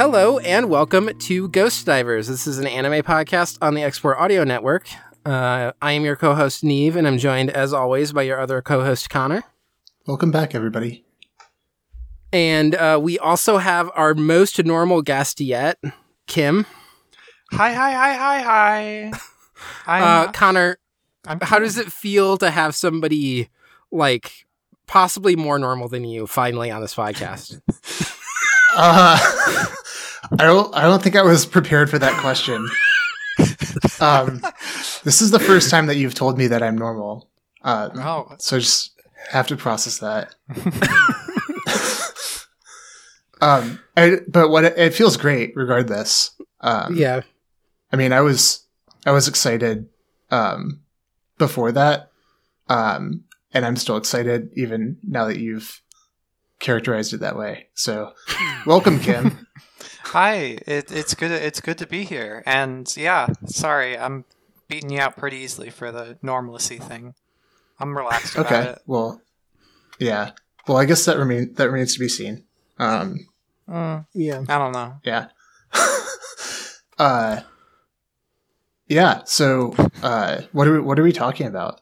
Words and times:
Hello 0.00 0.38
and 0.38 0.70
welcome 0.70 1.10
to 1.18 1.48
Ghost 1.50 1.84
Divers. 1.84 2.26
This 2.26 2.46
is 2.46 2.58
an 2.58 2.66
anime 2.66 3.02
podcast 3.02 3.58
on 3.60 3.74
the 3.74 3.82
Export 3.82 4.16
Audio 4.16 4.44
Network. 4.44 4.88
Uh, 5.26 5.72
I 5.82 5.92
am 5.92 6.06
your 6.06 6.16
co-host 6.16 6.64
Neve, 6.64 6.96
and 6.96 7.06
I'm 7.06 7.18
joined, 7.18 7.50
as 7.50 7.74
always, 7.74 8.10
by 8.10 8.22
your 8.22 8.40
other 8.40 8.62
co-host 8.62 9.10
Connor. 9.10 9.42
Welcome 10.06 10.30
back, 10.30 10.54
everybody. 10.54 11.04
And 12.32 12.74
uh, 12.74 12.98
we 13.02 13.18
also 13.18 13.58
have 13.58 13.90
our 13.94 14.14
most 14.14 14.64
normal 14.64 15.02
guest 15.02 15.38
yet, 15.38 15.78
Kim. 16.26 16.64
Hi, 17.52 17.74
hi, 17.74 17.92
hi, 17.92 18.14
hi, 18.14 18.40
hi. 18.40 19.12
I'm, 19.86 20.02
Uh, 20.02 20.32
Connor, 20.32 20.78
I'm 21.26 21.40
how 21.42 21.58
does 21.58 21.76
it 21.76 21.92
feel 21.92 22.38
to 22.38 22.50
have 22.50 22.74
somebody 22.74 23.50
like 23.92 24.46
possibly 24.86 25.36
more 25.36 25.58
normal 25.58 25.88
than 25.88 26.04
you 26.04 26.26
finally 26.26 26.70
on 26.70 26.80
this 26.80 26.94
podcast? 26.94 27.60
Uh, 28.72 29.18
I 30.38 30.44
don't. 30.44 30.74
I 30.74 30.82
don't 30.82 31.02
think 31.02 31.16
I 31.16 31.22
was 31.22 31.44
prepared 31.46 31.90
for 31.90 31.98
that 31.98 32.20
question. 32.20 32.68
um, 34.00 34.42
this 35.04 35.20
is 35.22 35.30
the 35.30 35.40
first 35.40 35.70
time 35.70 35.86
that 35.86 35.96
you've 35.96 36.14
told 36.14 36.38
me 36.38 36.46
that 36.48 36.62
I'm 36.62 36.76
normal. 36.78 37.28
Uh, 37.62 37.90
Oh, 37.94 38.34
so 38.38 38.56
I 38.56 38.60
just 38.60 38.92
have 39.30 39.46
to 39.48 39.56
process 39.56 39.98
that. 39.98 40.34
um, 43.40 43.80
I, 43.96 44.18
but 44.28 44.50
what 44.50 44.64
it, 44.64 44.78
it 44.78 44.94
feels 44.94 45.16
great 45.16 45.52
regardless. 45.56 46.30
Um, 46.60 46.96
yeah, 46.96 47.22
I 47.92 47.96
mean, 47.96 48.12
I 48.12 48.20
was 48.20 48.66
I 49.04 49.12
was 49.12 49.28
excited 49.28 49.88
um, 50.30 50.80
before 51.38 51.72
that, 51.72 52.10
um, 52.68 53.24
and 53.52 53.66
I'm 53.66 53.76
still 53.76 53.96
excited 53.96 54.50
even 54.54 54.98
now 55.02 55.26
that 55.26 55.38
you've 55.38 55.82
characterized 56.60 57.14
it 57.14 57.20
that 57.20 57.36
way. 57.36 57.68
So, 57.74 58.12
welcome, 58.66 59.00
Kim. 59.00 59.46
Hi. 60.10 60.58
It, 60.66 60.90
it's 60.92 61.14
good. 61.14 61.30
It's 61.30 61.60
good 61.60 61.78
to 61.78 61.86
be 61.86 62.04
here. 62.04 62.42
And 62.46 62.92
yeah, 62.96 63.28
sorry, 63.46 63.96
I'm 63.98 64.24
beating 64.68 64.90
you 64.90 65.00
out 65.00 65.16
pretty 65.16 65.38
easily 65.38 65.70
for 65.70 65.90
the 65.92 66.18
normalcy 66.22 66.78
thing. 66.78 67.14
I'm 67.78 67.96
relaxed 67.96 68.34
about 68.34 68.46
okay, 68.52 68.68
it. 68.70 68.78
well, 68.86 69.22
yeah. 69.98 70.32
Well, 70.68 70.76
I 70.76 70.84
guess 70.84 71.04
that 71.06 71.16
remain 71.16 71.54
that 71.54 71.70
remains 71.70 71.94
to 71.94 72.00
be 72.00 72.08
seen. 72.08 72.44
Um, 72.78 73.26
Mm, 73.68 74.04
yeah. 74.14 74.42
I 74.48 74.58
don't 74.58 74.72
know. 74.72 74.94
yeah. 75.04 75.26
uh, 76.98 77.40
Yeah. 78.88 79.22
So, 79.24 79.74
uh, 80.02 80.40
what 80.50 80.66
are 80.66 80.72
we, 80.72 80.80
what 80.80 80.98
are 80.98 81.04
we 81.04 81.12
talking 81.12 81.46
about? 81.46 81.80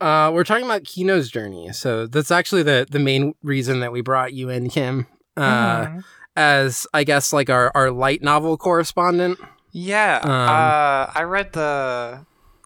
Uh, 0.00 0.30
we're 0.34 0.44
talking 0.44 0.66
about 0.66 0.84
Kino's 0.84 1.30
journey. 1.30 1.72
So 1.72 2.06
that's 2.06 2.30
actually 2.30 2.62
the 2.62 2.86
the 2.90 2.98
main 2.98 3.34
reason 3.42 3.80
that 3.80 3.90
we 3.90 4.02
brought 4.02 4.34
you 4.34 4.50
in, 4.50 4.68
Kim, 4.68 5.06
uh, 5.36 5.86
Mhm. 5.86 6.04
As 6.38 6.86
I 6.94 7.04
guess 7.04 7.32
like 7.32 7.50
our 7.50 7.70
our 7.74 7.90
light 7.90 8.22
novel 8.22 8.56
correspondent. 8.56 9.38
Yeah, 9.72 10.20
Um, 10.22 10.30
uh, 10.30 11.12
I 11.14 11.22
read 11.24 11.52
the 11.52 12.24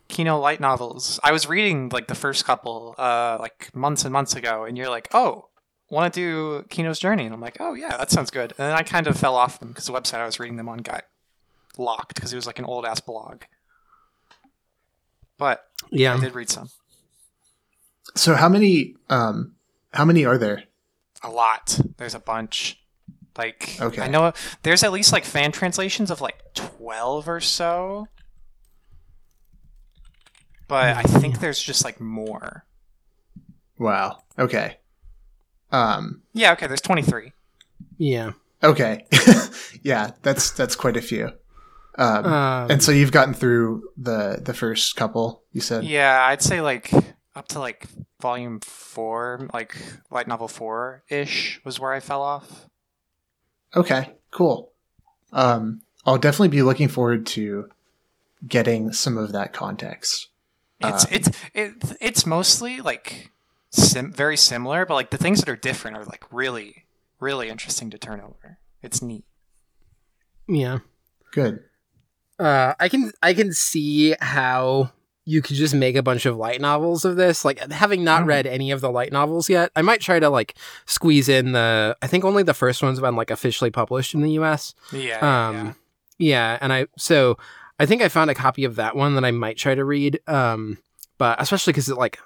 Kino 0.09 0.39
light 0.39 0.61
novels. 0.61 1.19
I 1.25 1.33
was 1.33 1.49
reading 1.49 1.89
like 1.89 2.07
the 2.07 2.15
first 2.15 2.45
couple, 2.45 2.95
uh, 2.99 3.39
like 3.41 3.75
months 3.75 4.05
and 4.05 4.13
months 4.13 4.37
ago, 4.37 4.65
and 4.65 4.77
you're 4.79 4.89
like, 4.91 5.09
"Oh, 5.13 5.49
want 5.91 6.13
to 6.15 6.21
do 6.21 6.67
Kino's 6.69 6.99
Journey?" 6.99 7.25
And 7.25 7.35
I'm 7.35 7.41
like, 7.41 7.57
"Oh 7.61 7.75
yeah, 7.75 7.97
that 7.97 8.11
sounds 8.11 8.31
good." 8.31 8.53
And 8.59 8.69
then 8.69 8.75
I 8.77 8.83
kind 8.83 9.07
of 9.07 9.17
fell 9.19 9.35
off 9.35 9.59
them 9.59 9.69
because 9.71 9.87
the 9.87 9.93
website 9.93 10.21
I 10.21 10.27
was 10.27 10.39
reading 10.39 10.57
them 10.57 10.69
on 10.69 10.79
got 10.79 11.05
locked 11.79 12.15
because 12.15 12.33
it 12.33 12.37
was 12.37 12.47
like 12.47 12.59
an 12.59 12.65
old 12.67 12.85
ass 12.85 13.01
blog. 13.01 13.43
But 15.39 15.65
yeah, 15.91 16.15
I 16.15 16.21
did 16.21 16.35
read 16.35 16.51
some, 16.51 16.69
So, 18.15 18.35
how 18.35 18.49
many, 18.49 18.95
um, 19.11 19.55
how 19.93 20.05
many 20.05 20.25
are 20.25 20.39
there? 20.39 20.65
a 21.25 21.31
lot. 21.31 21.81
There's 21.99 22.15
a 22.15 22.21
bunch. 22.21 22.79
Like 23.37 23.77
Okay. 23.81 24.03
I 24.03 24.09
know 24.09 24.33
there's 24.63 24.83
at 24.83 24.93
least 24.93 25.13
like 25.13 25.25
fan 25.25 25.53
translations 25.53 26.11
of 26.11 26.21
like 26.21 26.55
twelve 26.55 27.29
or 27.29 27.41
so. 27.41 28.09
But 30.69 30.97
I 30.97 31.03
think 31.03 31.41
there's 31.41 31.63
just 31.63 31.85
like 31.85 32.01
more. 32.01 32.65
Wow. 33.79 34.19
Okay. 34.39 34.79
Um, 35.71 36.23
Yeah, 36.33 36.53
okay, 36.53 36.67
there's 36.67 36.81
23. 36.81 37.33
Yeah. 37.99 38.33
okay. 38.63 39.07
yeah, 39.83 40.13
that's, 40.23 40.51
that's 40.53 40.77
quite 40.77 40.97
a 40.97 41.03
few. 41.03 41.31
Um, 41.99 42.25
Um, 42.25 42.71
and 42.71 42.83
so 42.83 42.91
you've 42.93 43.13
gotten 43.13 43.35
through 43.35 43.89
the, 43.97 44.39
the 44.43 44.55
first 44.55 44.97
couple, 44.97 45.43
you 45.53 45.61
said? 45.61 45.85
Yeah, 45.85 46.25
I'd 46.27 46.43
say 46.43 46.61
like 46.63 46.91
up 47.35 47.49
to 47.49 47.59
like 47.59 47.87
volume 48.21 48.61
4, 48.61 49.49
like 49.53 49.77
light 50.11 50.29
novel 50.29 50.49
4-ish 50.49 51.61
was 51.65 51.79
where 51.81 51.93
I 51.93 52.01
fell 52.01 52.23
off. 52.23 52.67
Okay, 53.75 54.13
cool. 54.31 54.73
Um, 55.33 55.83
I'll 56.05 56.19
definitely 56.19 56.49
be 56.49 56.63
looking 56.63 56.89
forward 56.89 57.27
to 57.27 57.71
getting 58.47 58.93
some 58.93 59.17
of 59.17 59.33
that 59.33 59.53
context. 59.53 60.29
It's 60.81 61.05
Uh, 61.05 61.09
it's 61.11 61.29
it, 61.55 61.73
it's 62.01 62.27
mostly 62.27 62.81
like 62.81 63.31
sim- 63.71 64.13
very 64.13 64.37
similar, 64.37 64.85
but 64.85 64.95
like 64.95 65.11
the 65.11 65.19
things 65.19 65.41
that 65.41 65.49
are 65.49 65.57
different 65.57 65.97
are 65.97 66.05
like 66.05 66.25
really 66.33 66.87
really 67.21 67.49
interesting 67.49 67.89
to 67.91 67.99
turn 67.99 68.21
over. 68.21 68.59
It's 68.83 69.01
neat. 69.01 69.25
yeah. 70.49 70.79
Good. 71.33 71.61
Uh, 72.39 72.75
I 72.81 72.89
can 72.89 73.13
I 73.23 73.33
can 73.33 73.53
see 73.53 74.15
how 74.21 74.91
you 75.25 75.41
could 75.43 75.57
just 75.57 75.75
make 75.75 75.95
a 75.97 76.03
bunch 76.03 76.27
of 76.27 76.37
light 76.37 76.61
novels 76.61 77.05
of 77.05 77.17
this. 77.17 77.45
Like 77.45 77.59
having 77.73 78.03
not 78.05 78.23
Mm. 78.25 78.27
read 78.27 78.47
any 78.47 78.71
of 78.73 78.81
the 78.81 78.91
light 78.91 79.13
novels 79.13 79.49
yet, 79.49 79.71
I 79.77 79.83
might 79.83 80.01
try 80.01 80.19
to 80.19 80.29
like 80.29 80.55
squeeze 80.87 81.29
in 81.29 81.53
the. 81.53 81.97
I 82.03 82.07
think 82.07 82.25
only 82.25 82.43
the 82.43 82.55
first 82.55 82.83
one's 82.83 83.01
been 83.01 83.17
like 83.17 83.31
officially 83.31 83.71
published 83.71 84.15
in 84.15 84.23
the 84.23 84.33
U.S. 84.33 84.75
Yeah. 84.93 85.19
Um, 85.49 85.57
yeah. 85.57 85.73
yeah, 86.19 86.59
and 86.61 86.73
I 86.73 86.87
so 86.99 87.37
I 87.79 87.87
think 87.87 88.03
I 88.03 88.09
found 88.09 88.31
a 88.31 88.35
copy 88.35 88.65
of 88.65 88.77
that 88.77 88.97
one 88.97 89.15
that 89.15 89.25
I 89.25 89.31
might 89.31 89.57
try 89.57 89.75
to 89.75 89.85
read. 89.85 90.21
Um, 90.27 90.79
but 91.19 91.41
especially 91.41 91.73
because 91.73 91.89
it 91.89 91.97
like 91.97 92.19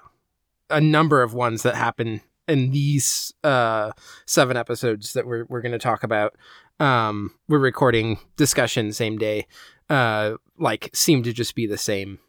a 0.69 0.81
number 0.81 1.21
of 1.21 1.33
ones 1.33 1.63
that 1.63 1.75
happen 1.75 2.21
in 2.47 2.71
these 2.71 3.33
uh 3.43 3.91
seven 4.25 4.57
episodes 4.57 5.13
that 5.13 5.27
we're 5.27 5.45
we're 5.49 5.61
going 5.61 5.71
to 5.71 5.77
talk 5.79 6.03
about. 6.03 6.35
Um, 6.79 7.33
we're 7.47 7.57
recording 7.59 8.19
discussion 8.37 8.91
same 8.93 9.17
day. 9.17 9.45
Uh, 9.89 10.33
like 10.57 10.89
seem 10.93 11.23
to 11.23 11.33
just 11.33 11.55
be 11.55 11.65
the 11.67 11.77
same. 11.77 12.19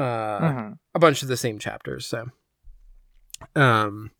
Uh, 0.00 0.40
Mhm. 0.40 0.78
a 0.94 0.98
bunch 0.98 1.22
of 1.22 1.28
the 1.28 1.36
same 1.36 1.58
chapters. 1.58 2.06
So, 2.06 2.26
um, 3.56 4.10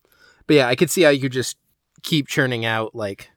but 0.47 0.55
yeah, 0.55 0.69
I 0.69 0.75
could 0.75 0.91
see 0.91 1.03
how 1.03 1.11
you 1.11 1.21
could 1.21 1.33
just 1.33 1.57
keep 2.03 2.27
churning 2.29 2.65
out 2.65 2.95
like, 2.95 3.31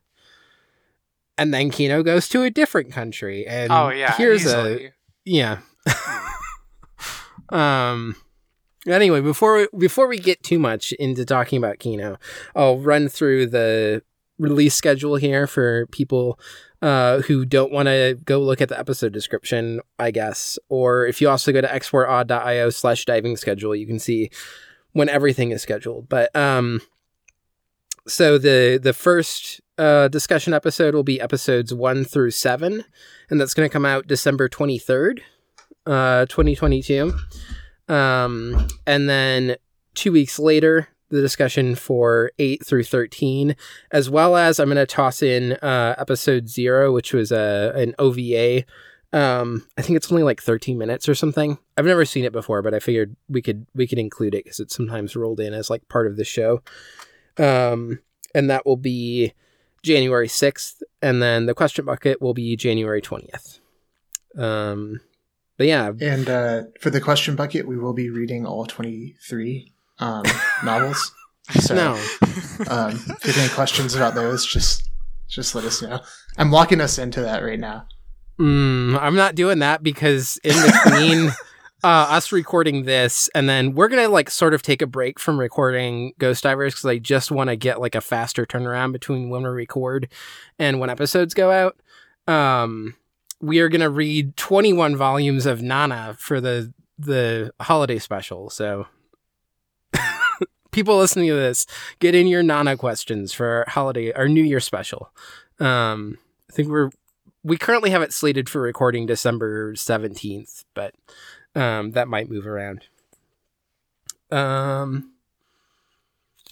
and 1.37 1.53
then 1.53 1.69
Kino 1.69 2.03
goes 2.03 2.27
to 2.29 2.43
a 2.43 2.49
different 2.49 2.91
country, 2.91 3.45
and 3.47 3.71
Oh 3.71 3.89
yeah. 3.89 4.15
here's 4.17 4.45
a 4.45 4.91
yeah. 5.25 5.59
um. 7.49 8.15
Anyway, 8.87 9.21
before 9.21 9.57
we, 9.57 9.67
before 9.77 10.07
we 10.07 10.17
get 10.17 10.41
too 10.41 10.57
much 10.57 10.91
into 10.93 11.23
talking 11.23 11.57
about 11.57 11.77
Kino, 11.77 12.17
I'll 12.55 12.79
run 12.79 13.09
through 13.09 13.47
the 13.47 14.01
release 14.39 14.73
schedule 14.73 15.17
here 15.17 15.45
for 15.45 15.85
people 15.91 16.39
uh, 16.81 17.21
who 17.21 17.45
don't 17.45 17.71
want 17.71 17.87
to 17.87 18.17
go 18.25 18.39
look 18.39 18.61
at 18.61 18.69
the 18.69 18.79
episode 18.79 19.13
description, 19.13 19.81
I 19.99 20.11
guess. 20.11 20.57
Or 20.69 21.05
if 21.05 21.21
you 21.21 21.29
also 21.29 21.51
go 21.51 21.61
to 21.61 21.67
exportodd.io 21.67 22.69
slash 22.71 23.05
diving 23.05 23.37
schedule, 23.37 23.75
you 23.75 23.85
can 23.85 23.99
see 23.99 24.31
when 24.93 25.09
everything 25.09 25.51
is 25.51 25.61
scheduled. 25.61 26.09
But 26.09 26.35
um, 26.35 26.81
so 28.07 28.37
the 28.37 28.79
the 28.81 28.93
first 28.93 29.61
uh, 29.77 30.07
discussion 30.07 30.53
episode 30.53 30.95
will 30.95 31.03
be 31.03 31.21
episodes 31.21 31.73
one 31.73 32.03
through 32.03 32.31
seven, 32.31 32.83
and 33.29 33.39
that's 33.39 33.53
going 33.53 33.69
to 33.69 33.73
come 33.73 33.85
out 33.85 34.07
December 34.07 34.49
twenty 34.49 34.79
third, 34.79 35.21
uh, 35.85 36.25
twenty 36.27 36.55
twenty 36.55 36.81
two. 36.81 37.13
Um, 37.87 38.67
and 38.87 39.09
then 39.09 39.55
two 39.93 40.11
weeks 40.11 40.39
later, 40.39 40.87
the 41.11 41.21
discussion 41.21 41.75
for 41.75 42.31
8 42.39 42.65
through 42.65 42.83
13, 42.83 43.55
as 43.91 44.09
well 44.09 44.35
as 44.35 44.59
I'm 44.59 44.67
going 44.67 44.77
to 44.77 44.85
toss 44.85 45.21
in 45.21 45.53
uh, 45.53 45.95
episode 45.97 46.49
0, 46.49 46.91
which 46.91 47.13
was 47.13 47.31
a, 47.31 47.73
an 47.75 47.93
OVA. 47.99 48.63
Um, 49.13 49.67
I 49.77 49.81
think 49.81 49.97
it's 49.97 50.11
only 50.11 50.23
like 50.23 50.41
13 50.41 50.77
minutes 50.77 51.09
or 51.09 51.15
something. 51.15 51.57
I've 51.77 51.85
never 51.85 52.05
seen 52.05 52.23
it 52.23 52.31
before, 52.31 52.61
but 52.61 52.73
I 52.73 52.79
figured 52.79 53.15
we 53.27 53.41
could 53.41 53.65
we 53.75 53.85
could 53.85 53.99
include 53.99 54.33
it 54.33 54.45
because 54.45 54.59
it's 54.59 54.75
sometimes 54.75 55.15
rolled 55.15 55.41
in 55.41 55.53
as 55.53 55.69
like 55.69 55.87
part 55.89 56.07
of 56.07 56.15
the 56.15 56.23
show. 56.23 56.61
Um, 57.37 57.99
and 58.33 58.49
that 58.49 58.65
will 58.65 58.77
be 58.77 59.33
January 59.83 60.27
6th, 60.27 60.81
and 61.01 61.21
then 61.21 61.45
the 61.45 61.53
question 61.53 61.85
bucket 61.85 62.21
will 62.21 62.33
be 62.33 62.55
January 62.55 63.01
20th. 63.01 63.59
Um, 64.37 65.01
but 65.57 65.67
yeah, 65.67 65.91
And 65.99 66.29
uh, 66.29 66.63
for 66.79 66.89
the 66.89 67.01
question 67.01 67.35
bucket, 67.35 67.67
we 67.67 67.77
will 67.77 67.93
be 67.93 68.09
reading 68.09 68.45
all 68.45 68.65
23 68.65 69.71
um, 70.01 70.23
novels. 70.63 71.13
So, 71.59 71.75
no. 71.75 71.93
um, 72.69 72.91
if 72.91 73.25
you 73.25 73.33
have 73.33 73.37
any 73.37 73.49
questions 73.49 73.93
about 73.93 74.15
those, 74.15 74.45
just 74.45 74.89
just 75.27 75.53
let 75.53 75.65
us 75.65 75.81
know. 75.81 75.99
I'm 76.37 76.49
locking 76.49 76.79
us 76.79 76.97
into 76.97 77.19
that 77.21 77.43
right 77.43 77.59
now. 77.59 77.87
Mm, 78.39 78.97
I'm 79.01 79.15
not 79.15 79.35
doing 79.35 79.59
that 79.59 79.83
because 79.83 80.39
in 80.45 80.55
between 80.55 81.27
uh, 81.83 82.07
us 82.09 82.31
recording 82.31 82.83
this 82.83 83.29
and 83.35 83.49
then 83.49 83.73
we're 83.73 83.89
gonna 83.89 84.07
like 84.07 84.29
sort 84.29 84.53
of 84.53 84.61
take 84.61 84.81
a 84.81 84.87
break 84.87 85.19
from 85.19 85.37
recording 85.37 86.13
Ghost 86.19 86.43
Divers 86.43 86.73
because 86.73 86.85
I 86.85 86.99
just 86.99 87.31
want 87.31 87.49
to 87.49 87.57
get 87.57 87.81
like 87.81 87.95
a 87.95 88.01
faster 88.01 88.45
turnaround 88.45 88.93
between 88.93 89.29
when 89.29 89.41
we 89.43 89.49
record 89.49 90.07
and 90.57 90.79
when 90.79 90.89
episodes 90.89 91.33
go 91.33 91.51
out. 91.51 91.77
Um, 92.33 92.95
we 93.41 93.59
are 93.59 93.67
gonna 93.67 93.89
read 93.89 94.37
21 94.37 94.95
volumes 94.95 95.45
of 95.45 95.61
Nana 95.61 96.15
for 96.17 96.39
the 96.39 96.73
the 96.97 97.51
holiday 97.59 97.99
special. 97.99 98.49
So 98.49 98.87
people 100.71 100.97
listening 100.97 101.27
to 101.29 101.35
this, 101.35 101.65
get 101.99 102.15
in 102.15 102.27
your 102.27 102.43
Nana 102.43 102.77
questions 102.77 103.33
for 103.33 103.47
our 103.47 103.65
holiday 103.67 104.11
our 104.13 104.27
New 104.27 104.43
Year 104.43 104.59
special. 104.59 105.11
Um, 105.59 106.17
I 106.49 106.53
think 106.53 106.69
we're 106.69 106.89
we 107.43 107.57
currently 107.57 107.89
have 107.89 108.01
it 108.01 108.13
slated 108.13 108.47
for 108.49 108.61
recording 108.61 109.05
December 109.05 109.73
17th, 109.73 110.63
but 110.73 110.93
um, 111.55 111.91
that 111.91 112.07
might 112.07 112.29
move 112.29 112.45
around. 112.45 112.81
Um, 114.31 115.11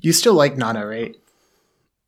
You 0.02 0.12
still 0.14 0.34
like 0.34 0.58
Nana, 0.58 0.86
right? 0.86 1.16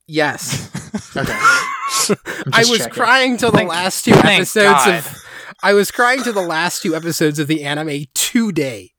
yes. 0.07 0.69
Okay. 1.15 1.31
I'm 2.09 2.53
I 2.53 2.59
just 2.59 2.69
was 2.71 2.79
checking. 2.79 2.93
crying 2.93 3.37
to 3.37 3.45
the 3.47 3.51
Thank- 3.51 3.69
last 3.69 4.03
two 4.05 4.11
episodes 4.13 4.63
God. 4.85 4.89
of 4.99 5.23
I 5.63 5.73
was 5.73 5.91
crying 5.91 6.23
to 6.23 6.31
the 6.33 6.41
last 6.41 6.81
two 6.81 6.95
episodes 6.95 7.37
of 7.39 7.47
the 7.47 7.63
anime 7.63 8.05
today. 8.13 8.91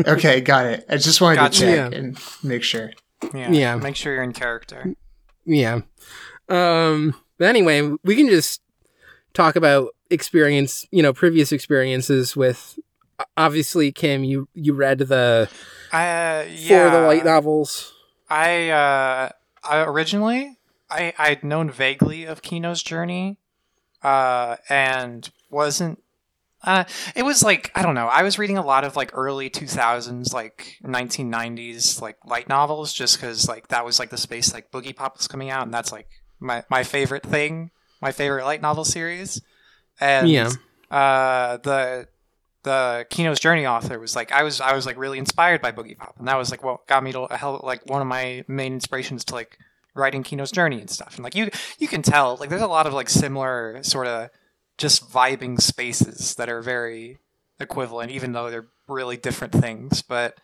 okay, 0.06 0.40
got 0.40 0.66
it. 0.66 0.84
I 0.88 0.96
just 0.96 1.20
wanted 1.20 1.36
Gotcha. 1.36 1.60
to 1.60 1.66
check 1.66 1.92
Yeah. 1.92 1.98
and 1.98 2.18
make 2.42 2.62
sure. 2.62 2.92
Yeah. 3.34 3.50
Yeah. 3.50 3.76
Make 3.76 3.96
sure 3.96 4.14
you're 4.14 4.22
in 4.22 4.32
character. 4.32 4.94
Yeah. 5.44 5.80
Um 6.48 7.14
but 7.38 7.48
anyway, 7.48 7.90
we 8.04 8.16
can 8.16 8.28
just 8.28 8.62
talk 9.34 9.56
about 9.56 9.88
experience, 10.10 10.86
you 10.90 11.02
know, 11.02 11.12
previous 11.12 11.52
experiences 11.52 12.36
with 12.36 12.78
obviously 13.36 13.92
Kim, 13.92 14.24
you 14.24 14.48
you 14.54 14.74
read 14.74 14.98
the 14.98 15.48
Uh, 15.92 16.42
for 16.44 16.48
yeah. 16.50 16.90
the 16.90 17.00
light 17.06 17.24
novels. 17.24 17.92
I 18.28 18.70
uh 18.70 19.30
I 19.64 19.80
originally 19.82 20.58
I 20.90 21.12
I'd 21.18 21.42
known 21.44 21.70
vaguely 21.70 22.24
of 22.24 22.42
Kino's 22.42 22.82
journey 22.82 23.38
uh 24.02 24.56
and 24.68 25.28
wasn't 25.50 26.02
uh 26.66 26.84
it 27.14 27.22
was 27.24 27.42
like 27.42 27.70
I 27.74 27.82
don't 27.82 27.94
know 27.94 28.06
I 28.08 28.22
was 28.22 28.38
reading 28.38 28.58
a 28.58 28.64
lot 28.66 28.84
of 28.84 28.96
like 28.96 29.10
early 29.14 29.48
2000s 29.48 30.32
like 30.34 30.76
1990s 30.84 32.00
like 32.02 32.16
light 32.26 32.48
novels 32.48 32.92
just 32.92 33.20
cuz 33.20 33.48
like 33.48 33.68
that 33.68 33.84
was 33.84 33.98
like 33.98 34.10
the 34.10 34.16
space 34.18 34.52
like 34.52 34.70
Boogiepop 34.70 35.16
was 35.16 35.28
coming 35.28 35.50
out 35.50 35.62
and 35.62 35.72
that's 35.72 35.92
like 35.92 36.08
my 36.40 36.64
my 36.70 36.82
favorite 36.82 37.22
thing 37.22 37.70
my 38.02 38.12
favorite 38.12 38.44
light 38.44 38.60
novel 38.60 38.84
series 38.84 39.40
and 40.00 40.28
Yeah. 40.28 40.50
uh, 40.90 41.56
the 41.58 42.08
the 42.62 43.06
Kino's 43.10 43.38
Journey 43.38 43.64
author 43.64 43.98
was 44.00 44.16
like, 44.16 44.32
I 44.32 44.42
was 44.42 44.60
I 44.60 44.74
was 44.74 44.86
like 44.86 44.98
really 44.98 45.18
inspired 45.18 45.62
by 45.62 45.70
Boogiepop, 45.70 46.18
and 46.18 46.26
that 46.26 46.36
was 46.36 46.50
like 46.50 46.64
what 46.64 46.86
got 46.88 47.02
me 47.04 47.12
to 47.12 47.26
hell 47.30 47.60
like 47.62 47.88
one 47.88 48.02
of 48.02 48.08
my 48.08 48.44
main 48.48 48.72
inspirations 48.74 49.24
to 49.26 49.34
like 49.34 49.56
writing 49.94 50.24
Kino's 50.24 50.50
Journey 50.50 50.80
and 50.80 50.90
stuff. 50.90 51.14
And 51.14 51.22
like 51.24 51.34
you 51.36 51.48
you 51.78 51.86
can 51.88 52.02
tell 52.02 52.36
like 52.40 52.50
there's 52.50 52.60
a 52.62 52.66
lot 52.66 52.86
of 52.88 52.92
like 52.92 53.08
similar 53.08 53.78
sort 53.82 54.08
of 54.08 54.30
just 54.78 55.10
vibing 55.10 55.60
spaces 55.60 56.34
that 56.36 56.48
are 56.48 56.60
very 56.62 57.18
equivalent, 57.58 58.10
even 58.10 58.32
though 58.32 58.50
they're 58.50 58.66
really 58.88 59.16
different 59.16 59.52
things. 59.52 60.02
But 60.02 60.38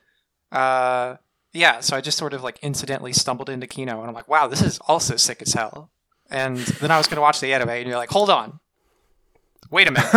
uh, 0.51 1.17
yeah, 1.53 1.81
so 1.81 1.97
I 1.97 2.01
just 2.01 2.19
sort 2.19 2.33
of 2.33 2.43
like 2.43 2.59
incidentally 2.63 3.13
stumbled 3.13 3.49
into 3.51 3.67
Kino, 3.67 4.01
and 4.01 4.09
I'm 4.09 4.15
like, 4.15 4.29
wow, 4.29 4.47
this 4.47 4.63
is 4.63 4.79
also 4.87 5.17
sick 5.17 5.43
as 5.43 5.53
hell. 5.55 5.91
And 6.31 6.57
then 6.59 6.91
I 6.91 6.97
was 6.99 7.07
going 7.07 7.17
to 7.17 7.23
watch 7.23 7.41
the 7.41 7.53
anime, 7.53 7.69
and 7.69 7.87
you're 7.87 7.99
like, 7.99 8.11
hold 8.11 8.31
on, 8.31 8.61
wait 9.71 9.87
a 9.89 9.91
minute. 9.91 10.09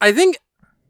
I 0.00 0.12
think 0.12 0.36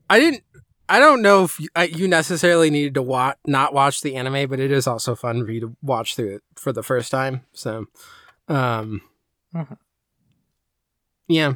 I 0.08 0.18
didn't. 0.18 0.42
I 0.88 0.99
don't 0.99 1.22
know 1.22 1.44
if 1.44 1.58
you, 1.61 1.68
I, 1.76 1.84
you 1.84 2.08
necessarily 2.08 2.68
needed 2.68 2.94
to 2.94 3.02
watch 3.02 3.38
not 3.46 3.72
watch 3.72 4.00
the 4.00 4.16
anime, 4.16 4.49
but 4.50 4.58
it 4.61 4.70
is 4.72 4.87
also 4.87 5.14
fun 5.14 5.44
for 5.44 5.52
you 5.52 5.61
to 5.61 5.76
watch 5.82 6.16
through 6.16 6.37
it 6.37 6.42
for 6.56 6.72
the 6.72 6.82
first 6.82 7.11
time. 7.11 7.42
So, 7.52 7.87
um, 8.49 9.02
Mhm. 9.54 9.76
Yeah. 11.32 11.54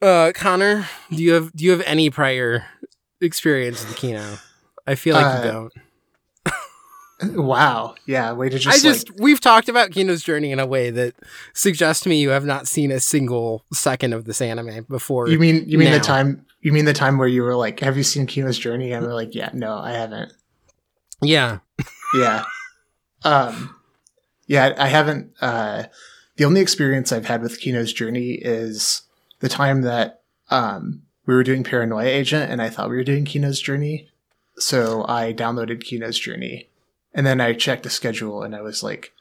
Uh, 0.00 0.32
Connor, 0.34 0.88
do 1.10 1.22
you 1.22 1.32
have 1.32 1.52
do 1.54 1.64
you 1.64 1.70
have 1.70 1.82
any 1.82 2.10
prior 2.10 2.64
experience 3.20 3.86
with 3.86 3.96
Kino? 3.96 4.38
I 4.86 4.94
feel 4.96 5.14
like 5.14 5.24
Uh, 5.26 5.44
you 5.44 5.52
don't. 5.52 5.72
Wow. 7.46 7.94
Yeah. 8.04 8.32
Way 8.32 8.48
to 8.48 8.58
just. 8.58 8.76
I 8.76 8.80
just 8.82 9.10
like, 9.10 9.20
we've 9.20 9.40
talked 9.40 9.68
about 9.68 9.92
Kino's 9.92 10.24
journey 10.24 10.50
in 10.50 10.58
a 10.58 10.66
way 10.66 10.90
that 10.90 11.14
suggests 11.54 12.02
to 12.02 12.08
me 12.08 12.20
you 12.20 12.30
have 12.30 12.44
not 12.44 12.66
seen 12.66 12.90
a 12.90 12.98
single 12.98 13.64
second 13.72 14.12
of 14.12 14.24
this 14.24 14.40
anime 14.42 14.84
before. 14.88 15.28
you 15.28 15.38
mean 15.38 15.62
you 15.68 15.78
mean 15.78 15.90
now. 15.90 15.98
the 15.98 16.04
time 16.04 16.44
you 16.62 16.72
mean 16.72 16.84
the 16.84 16.92
time 16.92 17.18
where 17.18 17.28
you 17.28 17.44
were 17.44 17.54
like, 17.54 17.78
"Have 17.78 17.96
you 17.96 18.02
seen 18.02 18.26
Kino's 18.26 18.58
Journey?" 18.58 18.90
And 18.92 19.06
we're 19.06 19.14
like, 19.14 19.36
"Yeah, 19.36 19.50
no, 19.52 19.76
I 19.76 19.92
haven't." 19.92 20.32
yeah, 21.22 21.58
Yeah. 22.14 22.44
um. 23.24 23.76
Yeah, 24.48 24.74
I 24.76 24.88
haven't. 24.88 25.32
Uh, 25.40 25.84
the 26.36 26.44
only 26.44 26.60
experience 26.60 27.12
I've 27.12 27.26
had 27.26 27.42
with 27.42 27.60
Kino's 27.60 27.92
Journey 27.92 28.32
is 28.32 29.02
the 29.40 29.48
time 29.48 29.82
that 29.82 30.22
um 30.50 31.02
we 31.26 31.34
were 31.34 31.44
doing 31.44 31.62
Paranoia 31.62 32.04
Agent, 32.06 32.50
and 32.50 32.60
I 32.60 32.68
thought 32.68 32.90
we 32.90 32.96
were 32.96 33.04
doing 33.04 33.24
Kino's 33.24 33.60
Journey, 33.60 34.08
so 34.56 35.04
I 35.08 35.32
downloaded 35.32 35.84
Kino's 35.84 36.18
Journey, 36.18 36.68
and 37.14 37.26
then 37.26 37.40
I 37.40 37.52
checked 37.52 37.84
the 37.84 37.90
schedule, 37.90 38.42
and 38.42 38.56
I 38.56 38.62
was 38.62 38.82
like, 38.82 39.12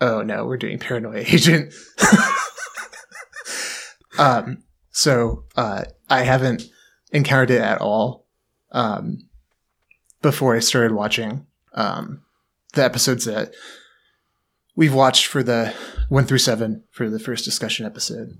"Oh 0.00 0.22
no, 0.22 0.46
we're 0.46 0.56
doing 0.56 0.78
Paranoia 0.78 1.18
Agent." 1.26 1.74
um. 4.18 4.62
So 4.92 5.44
uh, 5.56 5.84
I 6.08 6.22
haven't 6.22 6.64
encountered 7.12 7.50
it 7.52 7.62
at 7.62 7.80
all 7.80 8.26
um, 8.72 9.28
before 10.20 10.54
I 10.56 10.60
started 10.60 10.92
watching 10.92 11.46
um, 11.74 12.22
the 12.74 12.84
episodes 12.84 13.24
that 13.24 13.52
we've 14.76 14.94
watched 14.94 15.26
for 15.26 15.42
the 15.42 15.74
one 16.08 16.26
through 16.26 16.38
seven 16.38 16.84
for 16.90 17.08
the 17.10 17.18
first 17.18 17.44
discussion 17.44 17.86
episode. 17.86 18.36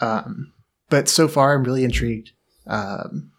Um, 0.00 0.52
but 0.90 1.08
so 1.08 1.28
far, 1.28 1.54
I'm 1.54 1.64
really 1.64 1.84
intrigued. 1.84 2.32
Um, 2.66 3.32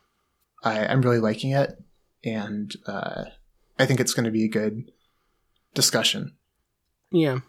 I, 0.64 0.86
I'm 0.86 1.02
really 1.02 1.20
liking 1.20 1.52
it, 1.52 1.82
and 2.24 2.76
uh, 2.88 3.26
I 3.78 3.86
think 3.86 4.00
it's 4.00 4.14
going 4.14 4.26
to 4.26 4.32
be 4.32 4.46
a 4.46 4.50
good 4.50 4.92
discussion. 5.74 6.36
yeah. 7.12 7.40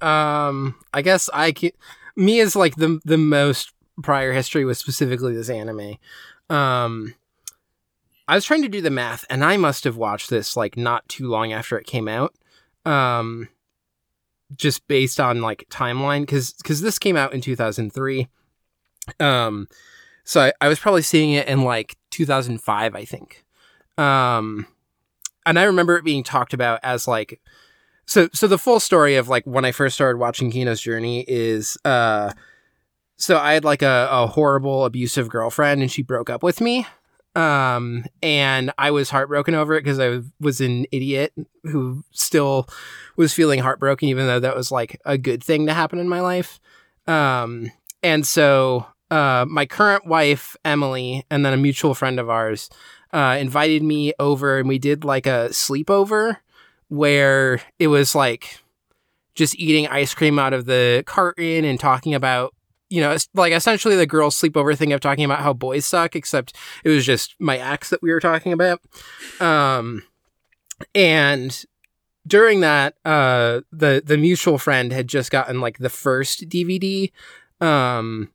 Um, 0.00 0.74
I 0.92 1.02
guess 1.02 1.30
I 1.32 1.52
can. 1.52 1.70
Me 2.16 2.40
as 2.40 2.56
like 2.56 2.74
the 2.74 3.00
the 3.04 3.16
most 3.16 3.72
prior 4.02 4.32
history 4.32 4.64
was 4.64 4.78
specifically 4.78 5.34
this 5.34 5.48
anime. 5.48 5.98
Um, 6.50 7.14
I 8.26 8.34
was 8.34 8.44
trying 8.44 8.62
to 8.62 8.68
do 8.68 8.80
the 8.80 8.90
math, 8.90 9.24
and 9.30 9.44
I 9.44 9.56
must 9.56 9.84
have 9.84 9.96
watched 9.96 10.30
this 10.30 10.56
like 10.56 10.76
not 10.76 11.08
too 11.08 11.28
long 11.28 11.52
after 11.52 11.78
it 11.78 11.86
came 11.86 12.08
out. 12.08 12.34
Um, 12.88 13.48
just 14.56 14.88
based 14.88 15.20
on 15.20 15.42
like 15.42 15.66
timeline, 15.70 16.22
because 16.22 16.54
because 16.54 16.80
this 16.80 16.98
came 16.98 17.16
out 17.16 17.34
in 17.34 17.40
two 17.40 17.56
thousand 17.56 17.92
three. 17.92 18.28
Um, 19.20 19.68
so 20.24 20.40
I, 20.40 20.52
I 20.60 20.68
was 20.68 20.78
probably 20.78 21.02
seeing 21.02 21.32
it 21.32 21.48
in 21.48 21.62
like 21.62 21.96
two 22.10 22.24
thousand 22.24 22.62
five, 22.62 22.94
I 22.94 23.04
think. 23.04 23.44
Um, 23.98 24.66
and 25.44 25.58
I 25.58 25.64
remember 25.64 25.96
it 25.96 26.04
being 26.04 26.22
talked 26.22 26.54
about 26.54 26.80
as 26.82 27.08
like 27.08 27.40
so 28.06 28.28
so 28.32 28.46
the 28.46 28.58
full 28.58 28.80
story 28.80 29.16
of 29.16 29.28
like 29.28 29.44
when 29.44 29.64
I 29.64 29.72
first 29.72 29.94
started 29.94 30.18
watching 30.18 30.50
Kino's 30.50 30.80
journey 30.80 31.24
is 31.28 31.76
uh 31.84 32.32
so 33.16 33.36
I 33.36 33.54
had 33.54 33.64
like 33.64 33.82
a, 33.82 34.08
a 34.10 34.26
horrible 34.28 34.84
abusive 34.84 35.28
girlfriend 35.28 35.82
and 35.82 35.90
she 35.90 36.02
broke 36.02 36.30
up 36.30 36.42
with 36.42 36.60
me. 36.60 36.86
Um 37.38 38.04
and 38.20 38.72
I 38.78 38.90
was 38.90 39.10
heartbroken 39.10 39.54
over 39.54 39.74
it 39.74 39.84
because 39.84 40.00
I 40.00 40.22
was 40.40 40.60
an 40.60 40.86
idiot 40.90 41.32
who 41.62 42.02
still 42.10 42.68
was 43.16 43.32
feeling 43.32 43.60
heartbroken 43.60 44.08
even 44.08 44.26
though 44.26 44.40
that 44.40 44.56
was 44.56 44.72
like 44.72 45.00
a 45.04 45.16
good 45.16 45.44
thing 45.44 45.66
to 45.66 45.72
happen 45.72 46.00
in 46.00 46.08
my 46.08 46.20
life. 46.20 46.58
Um 47.06 47.70
and 48.02 48.26
so 48.26 48.86
uh 49.12 49.44
my 49.48 49.66
current 49.66 50.04
wife 50.04 50.56
Emily 50.64 51.24
and 51.30 51.46
then 51.46 51.52
a 51.52 51.56
mutual 51.56 51.94
friend 51.94 52.18
of 52.18 52.28
ours 52.28 52.70
uh 53.12 53.36
invited 53.38 53.84
me 53.84 54.12
over 54.18 54.58
and 54.58 54.68
we 54.68 54.80
did 54.80 55.04
like 55.04 55.26
a 55.26 55.50
sleepover 55.50 56.38
where 56.88 57.60
it 57.78 57.86
was 57.86 58.16
like 58.16 58.58
just 59.36 59.54
eating 59.54 59.86
ice 59.86 60.12
cream 60.12 60.40
out 60.40 60.52
of 60.52 60.64
the 60.64 61.04
carton 61.06 61.64
and 61.64 61.78
talking 61.78 62.14
about 62.14 62.52
you 62.90 63.00
know 63.00 63.12
it's 63.12 63.28
like 63.34 63.52
essentially 63.52 63.96
the 63.96 64.06
girls 64.06 64.40
sleepover 64.40 64.76
thing 64.76 64.92
of 64.92 65.00
talking 65.00 65.24
about 65.24 65.40
how 65.40 65.52
boys 65.52 65.84
suck 65.84 66.16
except 66.16 66.56
it 66.84 66.88
was 66.88 67.04
just 67.04 67.34
my 67.38 67.58
ex 67.58 67.90
that 67.90 68.02
we 68.02 68.12
were 68.12 68.20
talking 68.20 68.52
about 68.52 68.80
um 69.40 70.02
and 70.94 71.64
during 72.26 72.60
that 72.60 72.94
uh 73.04 73.60
the 73.72 74.02
the 74.04 74.16
mutual 74.16 74.58
friend 74.58 74.92
had 74.92 75.08
just 75.08 75.30
gotten 75.30 75.60
like 75.60 75.78
the 75.78 75.90
first 75.90 76.48
dvd 76.48 77.12
um 77.60 78.30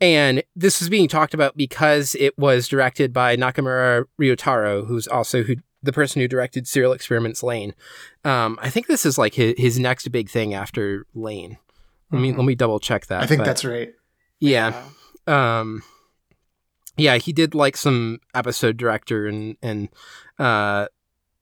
and 0.00 0.42
this 0.54 0.80
was 0.80 0.88
being 0.88 1.08
talked 1.08 1.34
about 1.34 1.56
because 1.56 2.14
it 2.18 2.36
was 2.36 2.68
directed 2.68 3.12
by 3.12 3.36
Nakamura 3.36 4.04
Ryutaro, 4.20 4.86
who's 4.86 5.06
also 5.06 5.42
who 5.44 5.56
the 5.82 5.92
person 5.92 6.20
who 6.20 6.28
directed 6.28 6.66
Serial 6.66 6.92
Experiments 6.92 7.42
Lain. 7.42 7.74
Um, 8.24 8.58
I 8.60 8.70
think 8.70 8.86
this 8.86 9.06
is 9.06 9.18
like 9.18 9.34
his, 9.34 9.54
his 9.56 9.78
next 9.78 10.10
big 10.10 10.28
thing 10.28 10.52
after 10.52 11.06
Lain. 11.14 11.58
Let 12.10 12.20
me 12.20 12.32
Mhm. 12.32 12.36
let 12.38 12.44
me 12.44 12.54
double 12.54 12.78
check 12.80 13.06
that. 13.06 13.22
I 13.22 13.26
think 13.26 13.40
but- 13.40 13.44
that's 13.46 13.64
right. 13.64 13.92
yeah. 14.40 14.84
Um, 15.26 15.82
yeah, 16.96 17.16
he 17.16 17.32
did 17.32 17.54
like 17.54 17.76
some 17.76 18.20
episode 18.34 18.76
director 18.76 19.26
and 19.26 19.56
and 19.62 19.88
uh, 20.38 20.86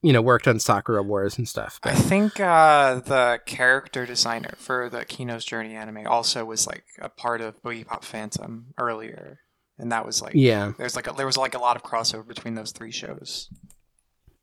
you 0.02 0.12
know 0.12 0.22
worked 0.22 0.48
on 0.48 0.58
Sakura 0.58 1.02
Wars 1.02 1.36
and 1.36 1.48
stuff. 1.48 1.78
I 1.82 1.94
think 1.94 2.40
uh, 2.40 3.00
the 3.00 3.40
character 3.44 4.06
designer 4.06 4.54
for 4.56 4.88
the 4.88 5.04
Kino's 5.04 5.44
Journey 5.44 5.74
anime 5.74 6.06
also 6.06 6.44
was 6.44 6.66
like 6.66 6.84
a 7.00 7.08
part 7.08 7.40
of 7.40 7.60
Boogiepop 7.62 8.04
Phantom 8.04 8.66
earlier, 8.78 9.40
and 9.78 9.92
that 9.92 10.06
was 10.06 10.22
like 10.22 10.32
yeah. 10.34 10.72
there's 10.78 10.96
like 10.96 11.06
a, 11.08 11.12
there 11.12 11.26
was 11.26 11.36
like 11.36 11.54
a 11.54 11.58
lot 11.58 11.76
of 11.76 11.82
crossover 11.82 12.26
between 12.26 12.54
those 12.54 12.72
three 12.72 12.92
shows. 12.92 13.50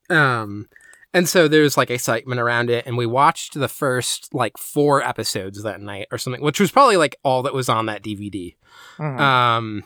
Um, 0.09 0.67
and 1.13 1.27
so 1.27 1.47
there's 1.47 1.77
like 1.77 1.89
excitement 1.89 2.39
around 2.39 2.69
it, 2.69 2.85
and 2.85 2.97
we 2.97 3.05
watched 3.05 3.53
the 3.59 3.67
first 3.67 4.33
like 4.33 4.57
four 4.57 5.01
episodes 5.03 5.63
that 5.63 5.81
night 5.81 6.07
or 6.11 6.17
something, 6.17 6.41
which 6.41 6.59
was 6.59 6.71
probably 6.71 6.97
like 6.97 7.15
all 7.23 7.43
that 7.43 7.53
was 7.53 7.69
on 7.69 7.85
that 7.87 8.03
DVD. 8.03 8.55
Mhm. 8.97 9.19
Um, 9.19 9.83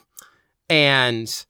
and 0.69 1.45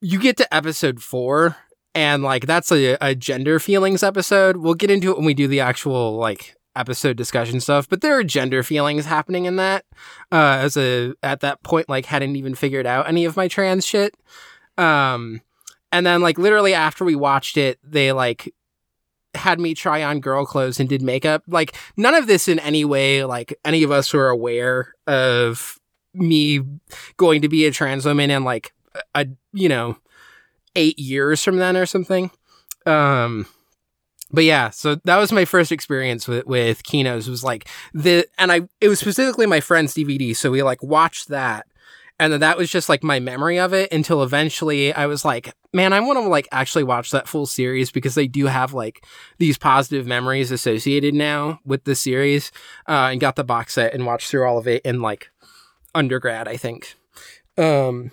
you 0.00 0.18
get 0.18 0.36
to 0.38 0.54
episode 0.54 1.02
four, 1.02 1.56
and 1.94 2.22
like 2.22 2.46
that's 2.46 2.72
a, 2.72 2.96
a 3.00 3.14
gender 3.14 3.58
feelings 3.58 4.02
episode. 4.02 4.56
We'll 4.58 4.74
get 4.74 4.90
into 4.90 5.10
it 5.10 5.16
when 5.16 5.26
we 5.26 5.34
do 5.34 5.48
the 5.48 5.60
actual 5.60 6.16
like 6.16 6.56
episode 6.76 7.16
discussion 7.16 7.60
stuff, 7.60 7.88
but 7.88 8.00
there 8.00 8.16
are 8.16 8.24
gender 8.24 8.62
feelings 8.62 9.04
happening 9.04 9.44
in 9.44 9.56
that. 9.56 9.84
Uh, 10.32 10.58
as 10.62 10.76
a 10.76 11.12
at 11.22 11.40
that 11.40 11.62
point, 11.62 11.88
like 11.88 12.06
hadn't 12.06 12.36
even 12.36 12.54
figured 12.54 12.86
out 12.86 13.08
any 13.08 13.24
of 13.24 13.36
my 13.36 13.48
trans 13.48 13.84
shit. 13.84 14.14
Um, 14.78 15.42
and 15.92 16.06
then 16.06 16.20
like 16.22 16.38
literally 16.38 16.72
after 16.72 17.04
we 17.04 17.14
watched 17.16 17.56
it, 17.56 17.78
they 17.82 18.12
like 18.12 18.54
had 19.34 19.60
me 19.60 19.74
try 19.74 20.02
on 20.02 20.20
girl 20.20 20.44
clothes 20.44 20.80
and 20.80 20.88
did 20.88 21.02
makeup. 21.02 21.42
Like 21.46 21.76
none 21.96 22.14
of 22.14 22.26
this 22.26 22.48
in 22.48 22.58
any 22.58 22.84
way, 22.84 23.24
like 23.24 23.58
any 23.64 23.82
of 23.82 23.90
us 23.90 24.12
were 24.12 24.28
aware 24.28 24.94
of 25.06 25.78
me 26.14 26.60
going 27.16 27.42
to 27.42 27.48
be 27.48 27.66
a 27.66 27.70
trans 27.70 28.04
woman 28.04 28.30
in 28.30 28.44
like 28.44 28.72
a 29.14 29.26
you 29.52 29.68
know 29.68 29.96
eight 30.76 30.98
years 30.98 31.42
from 31.42 31.56
then 31.56 31.76
or 31.76 31.86
something. 31.86 32.30
Um, 32.86 33.46
but 34.32 34.44
yeah, 34.44 34.70
so 34.70 34.94
that 35.04 35.16
was 35.16 35.32
my 35.32 35.44
first 35.44 35.72
experience 35.72 36.28
with 36.28 36.46
with 36.46 36.82
Kinos. 36.82 37.28
Was 37.28 37.44
like 37.44 37.68
the 37.92 38.26
and 38.38 38.52
I 38.52 38.62
it 38.80 38.88
was 38.88 39.00
specifically 39.00 39.46
my 39.46 39.60
friend's 39.60 39.94
DVD, 39.94 40.34
so 40.36 40.50
we 40.50 40.62
like 40.62 40.82
watched 40.82 41.28
that, 41.28 41.66
and 42.20 42.34
then 42.34 42.40
that 42.40 42.58
was 42.58 42.70
just 42.70 42.90
like 42.90 43.02
my 43.02 43.18
memory 43.18 43.58
of 43.58 43.72
it 43.72 43.90
until 43.90 44.22
eventually 44.22 44.92
I 44.92 45.06
was 45.06 45.24
like, 45.24 45.54
man, 45.72 45.94
I 45.94 46.00
want 46.00 46.18
to 46.18 46.28
like 46.28 46.46
actually 46.52 46.84
watch 46.84 47.12
that 47.12 47.26
full 47.26 47.46
series 47.46 47.90
because 47.90 48.14
they 48.14 48.28
do 48.28 48.44
have 48.44 48.74
like 48.74 49.06
these 49.38 49.56
positive 49.56 50.06
memories 50.06 50.50
associated 50.50 51.14
now 51.14 51.60
with 51.64 51.84
the 51.84 51.94
series. 51.94 52.52
Uh, 52.86 53.08
and 53.10 53.22
got 53.22 53.36
the 53.36 53.42
box 53.42 53.72
set 53.72 53.94
and 53.94 54.04
watched 54.04 54.28
through 54.28 54.46
all 54.46 54.58
of 54.58 54.68
it 54.68 54.82
in 54.84 55.00
like 55.00 55.30
undergrad, 55.94 56.46
I 56.46 56.58
think. 56.58 56.94
Um, 57.56 58.10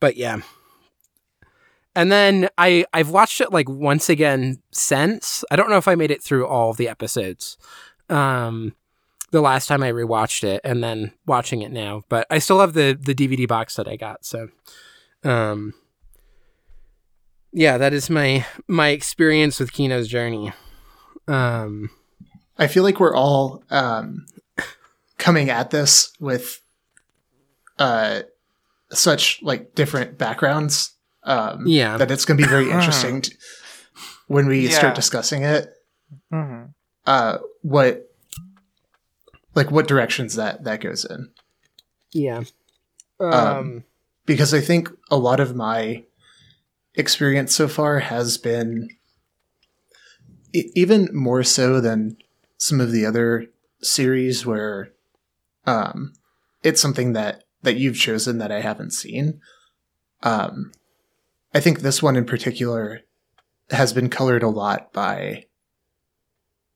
but 0.00 0.18
yeah. 0.18 0.40
And 1.96 2.12
then 2.12 2.50
I 2.58 2.84
I've 2.92 3.10
watched 3.10 3.40
it 3.40 3.50
like 3.50 3.70
once 3.70 4.10
again 4.10 4.60
since. 4.70 5.44
I 5.50 5.56
don't 5.56 5.70
know 5.70 5.78
if 5.78 5.88
I 5.88 5.94
made 5.94 6.10
it 6.10 6.22
through 6.22 6.46
all 6.46 6.74
the 6.74 6.88
episodes. 6.88 7.56
Um, 8.10 8.74
the 9.34 9.40
last 9.40 9.66
time 9.66 9.82
I 9.82 9.90
rewatched 9.90 10.44
it 10.44 10.60
and 10.62 10.82
then 10.82 11.10
watching 11.26 11.60
it 11.62 11.72
now. 11.72 12.04
But 12.08 12.24
I 12.30 12.38
still 12.38 12.60
have 12.60 12.72
the 12.72 12.96
the 12.98 13.14
DVD 13.16 13.48
box 13.48 13.74
that 13.74 13.88
I 13.88 13.96
got. 13.96 14.24
So, 14.24 14.48
um, 15.24 15.74
yeah, 17.52 17.76
that 17.76 17.92
is 17.92 18.08
my 18.08 18.46
my 18.68 18.88
experience 18.90 19.58
with 19.58 19.72
Kino's 19.72 20.06
Journey. 20.06 20.52
Um, 21.26 21.90
I 22.58 22.68
feel 22.68 22.84
like 22.84 23.00
we're 23.00 23.16
all 23.16 23.64
um, 23.70 24.26
coming 25.18 25.50
at 25.50 25.70
this 25.70 26.12
with 26.20 26.60
uh, 27.80 28.22
such 28.92 29.42
like 29.42 29.74
different 29.74 30.16
backgrounds. 30.16 30.92
Um, 31.24 31.66
Yeah. 31.66 31.96
that 31.96 32.10
it's 32.12 32.24
going 32.24 32.38
to 32.38 32.44
be 32.44 32.48
very 32.48 32.70
interesting 32.76 33.22
to, 33.22 33.32
when 34.28 34.46
we 34.46 34.68
Yeah. 34.68 34.78
start 34.78 34.94
discussing 34.94 35.42
it. 35.42 35.70
hmm 36.30 36.66
Uh, 37.04 37.38
what 37.62 38.13
like 39.54 39.70
what 39.70 39.88
directions 39.88 40.34
that 40.36 40.64
that 40.64 40.80
goes 40.80 41.04
in? 41.04 41.30
yeah. 42.12 42.42
Um, 43.20 43.32
Um, 43.32 43.84
because 44.26 44.52
I 44.54 44.60
think 44.60 44.90
a 45.10 45.16
lot 45.16 45.40
of 45.40 45.54
my 45.54 46.04
experience 46.94 47.54
so 47.54 47.68
far 47.68 48.00
has 48.00 48.38
been 48.38 48.88
e- 50.52 50.70
even 50.74 51.08
more 51.12 51.42
so 51.42 51.80
than 51.80 52.16
some 52.56 52.80
of 52.80 52.92
the 52.92 53.04
other 53.04 53.46
series 53.82 54.46
where 54.46 54.92
um, 55.66 56.12
it's 56.62 56.80
something 56.80 57.12
that 57.12 57.44
that 57.62 57.76
you've 57.76 57.96
chosen 57.96 58.38
that 58.38 58.52
I 58.52 58.60
haven't 58.60 58.92
seen. 58.92 59.40
Um, 60.22 60.72
I 61.54 61.60
think 61.60 61.80
this 61.80 62.02
one 62.02 62.16
in 62.16 62.24
particular 62.24 63.00
has 63.70 63.92
been 63.92 64.10
colored 64.10 64.42
a 64.42 64.48
lot 64.48 64.92
by 64.92 65.46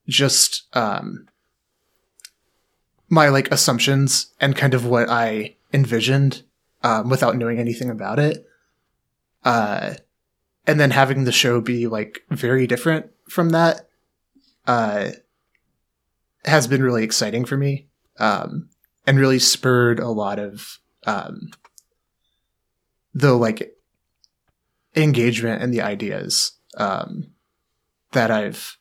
just 0.06 0.64
um, 0.74 1.26
my 3.08 3.28
like 3.28 3.50
assumptions 3.50 4.32
and 4.40 4.56
kind 4.56 4.74
of 4.74 4.84
what 4.84 5.08
I 5.08 5.56
envisioned 5.72 6.42
um, 6.82 7.08
without 7.08 7.36
knowing 7.36 7.58
anything 7.58 7.90
about 7.90 8.18
it. 8.18 8.46
Uh, 9.44 9.94
and 10.66 10.78
then 10.78 10.90
having 10.90 11.24
the 11.24 11.32
show 11.32 11.60
be 11.60 11.86
like 11.86 12.22
very 12.30 12.66
different 12.66 13.10
from 13.28 13.50
that 13.50 13.88
uh, 14.66 15.10
has 16.44 16.66
been 16.66 16.82
really 16.82 17.04
exciting 17.04 17.44
for 17.44 17.56
me 17.56 17.88
um, 18.18 18.68
and 19.06 19.18
really 19.18 19.38
spurred 19.38 19.98
a 19.98 20.08
lot 20.08 20.38
of 20.38 20.78
um, 21.06 21.50
the 23.14 23.32
like 23.32 23.74
engagement 24.94 25.62
and 25.62 25.72
the 25.72 25.80
ideas 25.80 26.52
um, 26.76 27.30
that 28.12 28.30
I've 28.30 28.76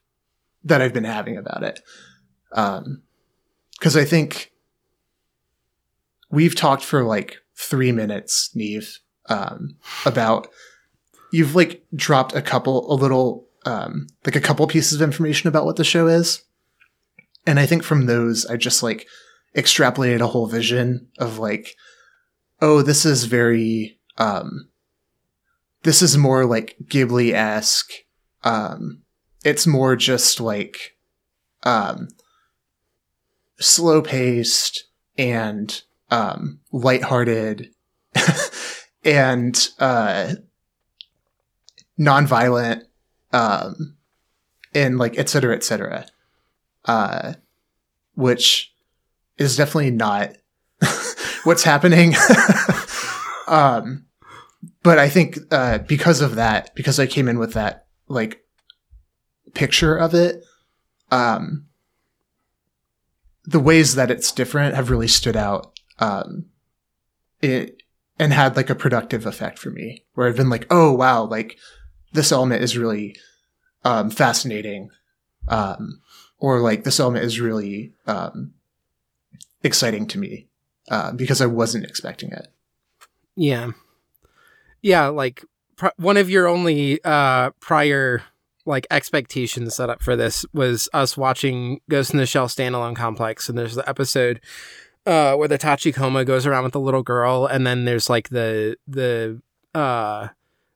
that 0.63 0.81
I've 0.81 0.93
been 0.93 1.05
having 1.05 1.37
about 1.37 1.63
it. 1.63 1.79
Because 3.77 3.95
I 3.95 4.05
think 4.05 4.51
we've 6.29 6.55
talked 6.55 6.83
for 6.83 7.03
like 7.03 7.37
three 7.55 7.91
minutes, 7.91 8.51
Neve, 8.55 8.99
um, 9.27 9.75
about 10.05 10.47
you've 11.31 11.55
like 11.55 11.83
dropped 11.93 12.35
a 12.35 12.41
couple, 12.41 12.91
a 12.91 12.95
little, 12.95 13.47
um, 13.65 14.07
like 14.25 14.35
a 14.35 14.41
couple 14.41 14.65
pieces 14.67 14.93
of 14.93 15.01
information 15.01 15.47
about 15.47 15.65
what 15.65 15.75
the 15.75 15.83
show 15.83 16.07
is. 16.07 16.43
And 17.45 17.59
I 17.59 17.65
think 17.65 17.83
from 17.83 18.05
those, 18.05 18.45
I 18.45 18.57
just 18.57 18.83
like 18.83 19.07
extrapolated 19.55 20.21
a 20.21 20.27
whole 20.27 20.47
vision 20.47 21.07
of 21.17 21.39
like, 21.39 21.75
oh, 22.61 22.81
this 22.81 23.05
is 23.05 23.25
very, 23.25 23.99
um, 24.17 24.69
this 25.83 26.01
is 26.01 26.17
more 26.17 26.45
like 26.45 26.75
Ghibli 26.85 27.33
esque. 27.33 27.91
Um, 28.43 29.03
it's 29.43 29.67
more 29.67 29.95
just 29.95 30.39
like, 30.39 30.97
um, 31.63 32.09
slow 33.59 34.01
paced 34.01 34.85
and 35.17 35.81
um, 36.09 36.59
lighthearted 36.71 37.71
and 39.03 39.69
uh, 39.79 40.33
nonviolent, 41.99 42.83
um, 43.33 43.95
and 44.73 44.97
like 44.97 45.17
et 45.17 45.29
cetera, 45.29 45.55
et 45.55 45.63
cetera. 45.63 46.05
Uh, 46.85 47.33
which 48.15 48.73
is 49.37 49.55
definitely 49.55 49.91
not 49.91 50.31
what's 51.43 51.63
happening. 51.63 52.15
um, 53.47 54.05
but 54.81 54.97
I 54.97 55.07
think 55.07 55.37
uh, 55.51 55.79
because 55.79 56.21
of 56.21 56.35
that, 56.35 56.73
because 56.75 56.99
I 56.99 57.05
came 57.05 57.27
in 57.27 57.37
with 57.37 57.53
that 57.53 57.85
like 58.07 58.43
picture 59.53 59.95
of 59.95 60.15
it, 60.15 60.43
um, 61.11 61.66
the 63.47 63.59
ways 63.59 63.95
that 63.95 64.11
it's 64.11 64.33
different 64.33 64.75
have 64.75 64.91
really 64.91 65.07
stood 65.07 65.37
out 65.37 65.79
um, 65.99 66.45
it 67.41 67.81
and 68.19 68.33
had 68.33 68.55
like 68.57 68.69
a 68.69 68.75
productive 68.75 69.25
effect 69.25 69.57
for 69.57 69.69
me 69.69 70.03
where 70.13 70.27
I've 70.27 70.35
been 70.35 70.49
like, 70.49 70.67
oh 70.69 70.91
wow, 70.91 71.23
like 71.23 71.57
this 72.13 72.31
element 72.31 72.61
is 72.61 72.77
really 72.77 73.15
um, 73.85 74.09
fascinating, 74.09 74.89
um, 75.47 76.01
or 76.39 76.59
like 76.59 76.83
this 76.83 76.99
element 76.99 77.23
is 77.25 77.39
really 77.39 77.93
um, 78.05 78.53
exciting 79.63 80.07
to 80.07 80.17
me 80.17 80.47
uh, 80.89 81.11
because 81.13 81.41
I 81.41 81.45
wasn't 81.45 81.85
expecting 81.85 82.31
it. 82.31 82.47
Yeah. 83.35 83.71
Yeah, 84.81 85.07
like 85.07 85.45
pr- 85.75 85.87
one 85.97 86.17
of 86.17 86.29
your 86.29 86.47
only 86.47 86.99
uh 87.03 87.51
prior 87.59 88.23
like 88.67 88.85
expectations 88.91 89.75
set 89.75 89.89
up 89.89 90.01
for 90.03 90.15
this 90.15 90.45
was 90.53 90.87
us 90.93 91.17
watching 91.17 91.79
Ghost 91.89 92.11
in 92.13 92.17
the 92.19 92.25
Shell 92.25 92.47
standalone 92.49 92.95
complex 92.95 93.49
and 93.49 93.57
there's 93.57 93.75
the 93.75 93.87
episode 93.89 94.39
uh 95.05 95.33
where 95.35 95.47
the 95.47 95.57
Tachikoma 95.57 96.25
goes 96.25 96.45
around 96.45 96.65
with 96.65 96.73
the 96.73 96.79
little 96.79 97.01
girl 97.03 97.45
and 97.47 97.65
then 97.65 97.85
there's 97.85 98.09
like 98.09 98.29
the 98.29 98.75
the 98.87 99.41
uh 99.73 100.27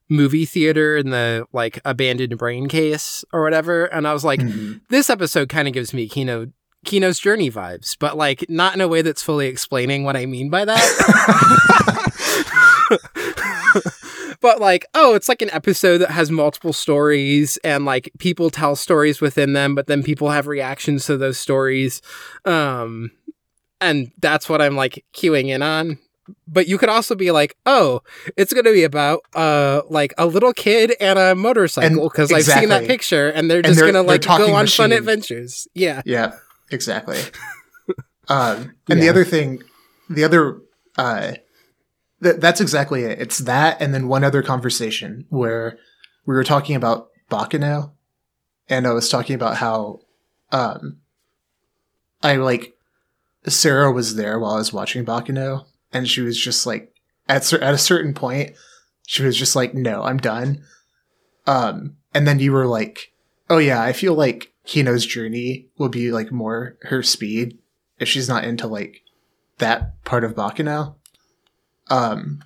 movie 0.10 0.45
theater 0.45 0.97
and 0.97 1.12
the 1.13 1.45
like 1.54 1.80
abandoned 1.86 2.38
brain 2.38 2.67
case 2.67 3.23
or 3.32 3.43
whatever 3.43 3.86
and 3.86 4.08
I 4.08 4.13
was 4.13 4.23
like 4.25 4.39
Mhm. 4.39 4.82
this 4.89 5.10
episode 5.10 5.49
kind 5.49 5.67
of 5.67 5.73
gives 5.73 5.93
me 5.93 6.08
Kino 6.08 6.47
Kino's 6.84 7.19
journey 7.19 7.51
vibes, 7.51 7.95
but 7.99 8.17
like 8.17 8.43
not 8.49 8.73
in 8.73 8.82
a 8.82 8.88
way 8.88 9.04
that's 9.04 9.21
fully 9.21 9.45
explaining 9.47 10.04
what 10.04 10.17
I 10.17 10.25
mean 10.25 10.49
by 10.49 10.65
that. 10.65 10.82
but 14.41 14.60
like, 14.60 14.86
oh, 14.93 15.15
it's 15.15 15.30
like 15.30 15.41
an 15.41 15.51
episode 15.51 15.99
that 15.99 16.12
has 16.12 16.32
multiple 16.32 16.73
stories 16.73 17.58
and 17.63 17.86
like 17.86 18.12
people 18.17 18.49
tell 18.49 18.75
stories 18.75 19.21
within 19.21 19.54
them, 19.54 19.75
but 19.75 19.88
then 19.88 20.04
people 20.04 20.30
have 20.32 20.47
reactions 20.47 21.06
to 21.06 21.17
those 21.17 21.39
stories. 21.39 22.01
Um 22.45 23.12
and 23.80 24.12
that's 24.19 24.49
what 24.49 24.62
I'm 24.62 24.75
like 24.75 25.06
queuing 25.13 25.49
in 25.49 25.62
on. 25.62 25.99
But 26.47 26.67
you 26.67 26.77
could 26.77 26.89
also 26.89 27.15
be 27.15 27.32
like, 27.32 27.58
oh, 27.65 28.01
it's 28.38 28.54
going 28.54 28.65
to 28.65 28.71
be 28.71 28.84
about 28.84 29.21
uh 29.34 29.82
like 29.89 30.13
a 30.17 30.25
little 30.25 30.54
kid 30.54 30.95
and 30.99 31.19
a 31.19 31.36
motorcycle 31.36 32.10
because 32.10 32.32
I've 32.32 32.43
seen 32.43 32.69
that 32.69 32.88
picture 32.88 33.30
and 33.30 33.49
they're 33.49 33.62
just 33.62 33.80
going 33.80 33.93
to 33.93 34.01
like 34.01 34.23
go 34.23 34.54
on 34.54 34.67
fun 34.67 34.91
adventures. 34.91 35.67
Yeah. 35.73 36.01
Yeah, 36.06 36.34
exactly. 36.71 37.19
um, 38.27 38.73
and 38.89 39.01
the 39.01 39.10
other 39.10 39.25
thing, 39.25 39.62
the 40.10 40.23
other, 40.23 40.60
uh, 40.97 41.34
th- 42.23 42.38
that's 42.38 42.62
exactly 42.62 43.03
it. 43.03 43.19
It's 43.19 43.39
that, 43.39 43.81
and 43.81 43.93
then 43.93 44.07
one 44.07 44.23
other 44.23 44.41
conversation 44.41 45.25
where 45.29 45.77
we 46.25 46.36
were 46.36 46.43
talking 46.43 46.75
about 46.75 47.10
Baccano, 47.29 47.91
and 48.69 48.88
I 48.88 48.91
was 48.91 49.10
talking 49.10 49.36
about 49.36 49.57
how, 49.57 50.01
um, 50.51 50.97
I 52.23 52.36
like 52.36 52.75
Sarah 53.47 53.91
was 53.91 54.15
there 54.15 54.39
while 54.39 54.53
I 54.53 54.57
was 54.57 54.73
watching 54.73 55.05
Baccano, 55.05 55.65
and 55.91 56.07
she 56.07 56.21
was 56.21 56.39
just 56.39 56.65
like 56.65 56.93
at 57.27 57.51
at 57.53 57.73
a 57.73 57.77
certain 57.77 58.13
point, 58.13 58.53
she 59.07 59.23
was 59.23 59.38
just 59.38 59.55
like, 59.55 59.73
"No, 59.73 60.03
I'm 60.03 60.17
done." 60.17 60.63
Um, 61.47 61.97
and 62.13 62.27
then 62.27 62.39
you 62.39 62.51
were 62.51 62.67
like, 62.67 63.12
"Oh 63.49 63.57
yeah, 63.57 63.81
I 63.81 63.93
feel 63.93 64.13
like 64.13 64.53
Kino's 64.67 65.05
journey 65.05 65.67
will 65.77 65.89
be 65.89 66.12
like 66.12 66.31
more 66.31 66.77
her 66.84 67.01
speed 67.01 67.57
if 67.99 68.07
she's 68.07 68.29
not 68.29 68.43
into 68.43 68.67
like 68.67 69.01
that 69.57 70.03
part 70.03 70.23
of 70.23 70.36
Baccano." 70.36 70.95
Um, 71.91 72.41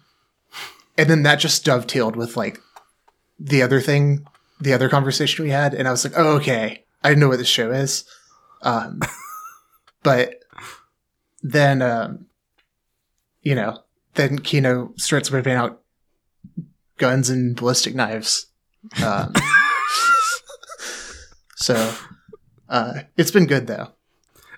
and 0.98 1.10
then 1.10 1.24
that 1.24 1.36
just 1.36 1.64
dovetailed 1.64 2.16
with 2.16 2.36
like 2.36 2.60
the 3.40 3.62
other 3.62 3.80
thing, 3.80 4.26
the 4.60 4.74
other 4.74 4.90
conversation 4.90 5.46
we 5.46 5.52
had, 5.52 5.74
and 5.74 5.88
I 5.88 5.92
was 5.92 6.04
like, 6.04 6.16
"Oh, 6.18 6.38
okay, 6.38 6.84
I 7.04 7.14
know 7.14 7.30
what 7.30 7.38
this 7.38 7.48
show 7.48 7.72
is." 7.72 8.06
Um, 8.64 9.02
but 10.04 10.44
then, 11.44 11.82
um, 11.84 12.26
you 13.44 13.54
know, 13.54 13.84
then 14.16 14.40
Kino 14.40 14.94
starts 14.98 15.30
whipping 15.30 15.54
out 15.54 15.82
guns 16.98 17.30
and 17.30 17.56
ballistic 17.56 17.94
knives. 17.94 18.48
Um, 19.04 19.34
so 21.56 21.94
uh, 22.68 23.02
it's 23.16 23.32
been 23.32 23.46
good 23.46 23.68
though. 23.68 23.90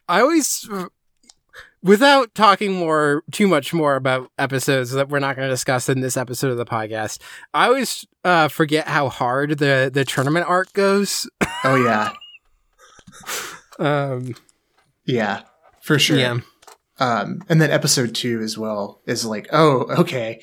I 0.08 0.22
always, 0.22 0.70
without 1.88 2.36
talking 2.36 2.74
more, 2.74 3.24
too 3.32 3.48
much 3.48 3.74
more 3.74 3.96
about 3.96 4.30
episodes 4.38 4.92
that 4.92 5.10
we're 5.10 5.20
not 5.20 5.36
going 5.36 5.48
to 5.48 5.54
discuss 5.54 5.90
in 5.90 6.02
this 6.02 6.18
episode 6.18 6.52
of 6.52 6.58
the 6.58 6.66
podcast, 6.66 7.20
I 7.54 7.68
always 7.68 8.06
uh, 8.24 8.48
forget 8.50 8.88
how 8.88 9.10
hard 9.10 9.58
the 9.58 9.90
the 9.92 10.06
tournament 10.06 10.46
arc 10.48 10.74
goes. 10.74 11.28
Oh 11.64 11.76
yeah, 11.76 12.12
Um, 13.80 14.36
yeah, 15.06 15.42
for 15.82 16.00
sure. 16.00 16.18
Yeah, 16.18 16.40
Um, 17.00 17.42
and 17.50 17.62
then 17.62 17.72
episode 17.72 18.16
two 18.16 18.42
as 18.42 18.58
well 18.58 19.02
is 19.06 19.26
like, 19.26 19.48
oh, 19.52 19.82
okay, 20.00 20.42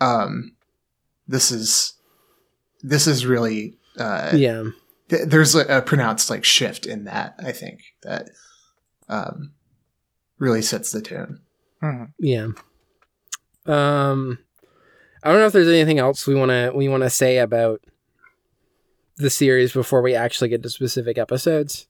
um, 0.00 0.52
this 1.26 1.50
is 1.50 1.94
this 2.82 3.06
is 3.06 3.26
really 3.26 3.76
uh, 3.98 4.30
yeah, 4.34 4.64
th- 5.08 5.26
there's 5.26 5.54
a, 5.54 5.78
a 5.78 5.82
pronounced 5.82 6.30
like 6.30 6.44
shift 6.44 6.86
in 6.86 7.04
that. 7.04 7.34
I 7.38 7.52
think 7.52 7.80
that 8.02 8.30
um, 9.08 9.52
really 10.38 10.62
sets 10.62 10.92
the 10.92 11.00
tone. 11.00 11.40
Mhm. 11.82 12.12
yeah. 12.18 12.48
Um, 13.66 14.38
I 15.22 15.30
don't 15.30 15.40
know 15.40 15.46
if 15.46 15.52
there's 15.52 15.68
anything 15.68 15.98
else 15.98 16.26
we 16.26 16.34
want 16.34 16.50
to 16.50 16.72
we 16.74 16.88
want 16.88 17.02
to 17.02 17.10
say 17.10 17.38
about 17.38 17.80
the 19.16 19.30
series 19.30 19.72
before 19.72 20.00
we 20.00 20.14
actually 20.14 20.48
get 20.48 20.62
to 20.62 20.70
specific 20.70 21.18
episodes. 21.18 21.86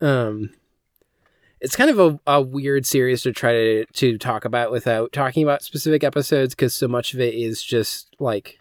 Um, 0.00 0.50
it's 1.60 1.74
kind 1.76 1.90
of 1.90 1.98
a, 1.98 2.20
a 2.26 2.40
weird 2.40 2.86
series 2.86 3.22
to 3.22 3.32
try 3.32 3.52
to 3.52 3.84
to 3.84 4.16
talk 4.18 4.44
about 4.44 4.70
without 4.70 5.12
talking 5.12 5.42
about 5.42 5.62
specific 5.62 6.04
episodes 6.04 6.54
because 6.54 6.72
so 6.74 6.88
much 6.88 7.14
of 7.14 7.20
it 7.20 7.34
is 7.34 7.62
just 7.62 8.14
like 8.20 8.58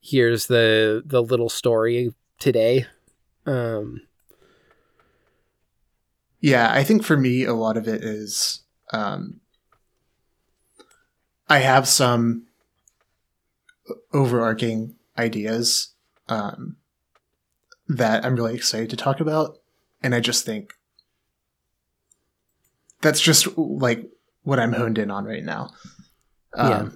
here's 0.00 0.46
the 0.46 1.02
the 1.04 1.22
little 1.22 1.48
story 1.48 2.12
today. 2.38 2.86
Um, 3.46 4.02
Yeah, 6.40 6.70
I 6.72 6.84
think 6.84 7.02
for 7.02 7.16
me, 7.16 7.44
a 7.44 7.54
lot 7.54 7.76
of 7.76 7.88
it 7.88 8.04
is 8.04 8.60
um, 8.92 9.40
I 11.48 11.58
have 11.58 11.88
some 11.88 12.46
overarching 14.12 14.94
ideas 15.18 15.94
um, 16.28 16.76
that 17.88 18.24
I'm 18.24 18.36
really 18.36 18.54
excited 18.54 18.90
to 18.90 18.96
talk 18.96 19.20
about, 19.20 19.58
and 20.02 20.14
I 20.14 20.20
just 20.20 20.44
think 20.44 20.74
that's 23.00 23.20
just 23.20 23.56
like 23.56 24.08
what 24.42 24.58
I'm 24.60 24.72
honed 24.72 24.98
in 24.98 25.10
on 25.10 25.24
right 25.24 25.44
now. 25.44 25.70
Um, 26.54 26.68
Yeah. 26.70 26.88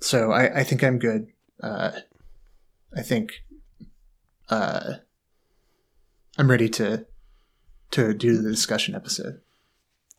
So 0.00 0.30
I, 0.32 0.60
I 0.60 0.64
think 0.64 0.84
I'm 0.84 0.98
good. 0.98 1.28
Uh, 1.62 1.92
I 2.94 3.02
think 3.02 3.42
uh, 4.48 4.94
I'm 6.38 6.50
ready 6.50 6.68
to 6.70 7.06
to 7.92 8.14
do 8.14 8.40
the 8.40 8.50
discussion 8.50 8.94
episode. 8.94 9.40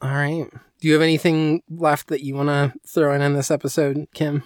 all 0.02 0.10
right. 0.12 0.50
Do 0.80 0.88
you 0.88 0.94
have 0.94 1.02
anything 1.02 1.64
left 1.70 2.08
that 2.08 2.22
you 2.24 2.36
want 2.36 2.50
to 2.50 2.74
throw 2.88 3.14
in 3.14 3.22
on 3.22 3.34
this 3.34 3.50
episode, 3.50 4.08
Kim? 4.14 4.44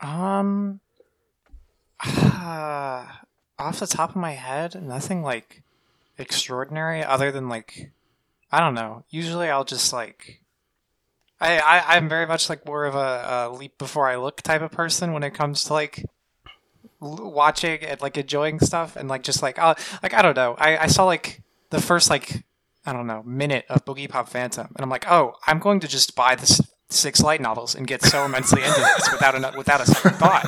Um, 0.00 0.80
off 2.04 3.78
the 3.78 3.86
top 3.86 4.10
of 4.10 4.16
my 4.16 4.32
head, 4.32 4.82
nothing 4.82 5.22
like 5.22 5.62
extraordinary 6.18 7.04
other 7.04 7.30
than 7.30 7.48
like 7.48 7.92
I 8.50 8.58
don't 8.60 8.74
know. 8.74 9.04
Usually, 9.10 9.48
I'll 9.48 9.64
just 9.64 9.92
like 9.92 10.40
I, 11.40 11.58
I 11.58 11.96
I'm 11.96 12.08
very 12.08 12.26
much 12.26 12.48
like 12.48 12.66
more 12.66 12.84
of 12.84 12.94
a, 12.96 13.48
a 13.48 13.50
leap 13.52 13.78
before 13.78 14.08
I 14.08 14.16
look 14.16 14.42
type 14.42 14.62
of 14.62 14.72
person 14.72 15.12
when 15.12 15.22
it 15.22 15.32
comes 15.34 15.64
to 15.64 15.74
like 15.74 16.04
l- 17.00 17.30
watching 17.32 17.84
and 17.84 18.00
like 18.00 18.16
enjoying 18.16 18.58
stuff 18.58 18.96
and 18.96 19.08
like 19.08 19.22
just 19.22 19.42
like 19.42 19.58
uh 19.58 19.74
like 20.02 20.14
I 20.14 20.22
don't 20.22 20.36
know. 20.36 20.56
I 20.58 20.78
I 20.78 20.86
saw 20.88 21.04
like 21.04 21.42
the 21.70 21.80
first 21.80 22.10
like 22.10 22.44
I 22.84 22.92
don't 22.92 23.06
know 23.06 23.22
minute 23.22 23.64
of 23.68 23.84
Boogiepop 23.84 24.28
Phantom 24.28 24.66
and 24.74 24.82
I'm 24.82 24.90
like 24.90 25.10
oh 25.10 25.34
I'm 25.46 25.58
going 25.58 25.80
to 25.80 25.88
just 25.88 26.14
buy 26.14 26.34
this 26.34 26.60
six 26.90 27.20
light 27.20 27.40
novels 27.40 27.74
and 27.74 27.86
get 27.86 28.02
so 28.02 28.24
immensely 28.24 28.62
into 28.62 28.80
this 28.80 29.12
without 29.12 29.34
a 29.34 29.56
without 29.56 29.80
a 29.80 29.86
second 29.86 30.16
thought. 30.18 30.46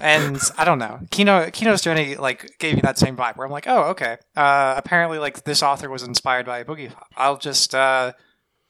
And 0.00 0.40
I 0.58 0.64
don't 0.64 0.78
know, 0.78 1.00
Kino 1.10 1.50
Kino's 1.50 1.80
journey 1.80 2.16
like 2.16 2.58
gave 2.58 2.74
me 2.74 2.80
that 2.82 2.98
same 2.98 3.16
vibe 3.16 3.36
where 3.36 3.46
I'm 3.46 3.52
like, 3.52 3.68
oh, 3.68 3.90
okay. 3.90 4.16
Uh, 4.36 4.74
apparently, 4.76 5.18
like 5.18 5.44
this 5.44 5.62
author 5.62 5.88
was 5.88 6.02
inspired 6.02 6.46
by 6.46 6.64
Boogiepop. 6.64 7.04
I'll 7.16 7.36
just 7.36 7.74
uh, 7.74 8.12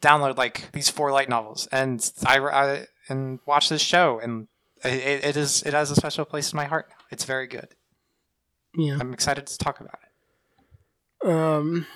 download 0.03 0.37
like 0.37 0.71
these 0.73 0.91
four 0.91 1.11
light 1.13 1.31
novels 1.31 1.67
and 1.73 2.13
I, 2.27 2.39
I 2.39 2.87
and 3.09 3.41
watch 3.47 3.69
this 3.71 3.81
show, 3.83 4.21
and 4.23 4.49
it, 4.85 5.25
it 5.25 5.37
is 5.37 5.63
it 5.63 5.73
has 5.73 5.91
a 5.91 5.97
special 5.97 6.27
place 6.27 6.53
in 6.53 6.57
my 6.57 6.67
heart. 6.67 6.91
It's 7.11 7.25
very 7.25 7.47
good. 7.47 7.69
Yeah. 8.77 8.99
I'm 9.01 9.15
excited 9.15 9.47
to 9.47 9.59
talk 9.59 9.81
about 9.81 9.99
it. 10.03 10.04
Um. 11.25 11.87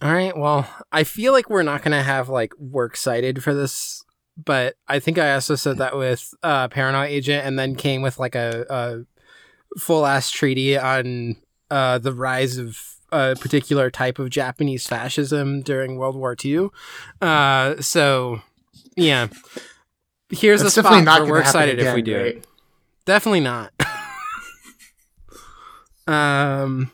All 0.00 0.12
right. 0.12 0.36
Well, 0.36 0.68
I 0.92 1.04
feel 1.04 1.32
like 1.32 1.50
we're 1.50 1.62
not 1.62 1.82
gonna 1.82 2.02
have 2.02 2.28
like 2.28 2.56
work 2.58 2.96
cited 2.96 3.42
for 3.42 3.52
this, 3.52 4.04
but 4.42 4.76
I 4.86 5.00
think 5.00 5.18
I 5.18 5.34
also 5.34 5.54
said 5.54 5.78
that 5.78 5.96
with 5.96 6.32
uh, 6.42 6.68
Paranoia 6.68 7.06
Agent, 7.06 7.46
and 7.46 7.58
then 7.58 7.74
came 7.74 8.02
with 8.02 8.18
like 8.18 8.34
a, 8.34 8.64
a 8.70 9.78
full 9.78 10.06
ass 10.06 10.30
treaty 10.30 10.78
on 10.78 11.36
uh, 11.70 11.98
the 11.98 12.12
rise 12.12 12.58
of 12.58 12.78
a 13.10 13.36
particular 13.40 13.90
type 13.90 14.18
of 14.18 14.30
Japanese 14.30 14.86
fascism 14.86 15.62
during 15.62 15.96
World 15.96 16.16
War 16.16 16.36
II. 16.42 16.68
Uh, 17.20 17.80
so 17.80 18.40
yeah, 18.96 19.28
here's 20.30 20.62
That's 20.62 20.76
a 20.76 20.82
spot 20.82 21.04
not 21.04 21.22
where 21.22 21.32
we're 21.32 21.40
excited 21.40 21.78
if 21.78 21.94
we 21.94 22.02
do 22.02 22.16
right? 22.16 22.36
it. 22.36 22.46
Definitely 23.04 23.40
not. 23.40 23.72
um, 26.06 26.90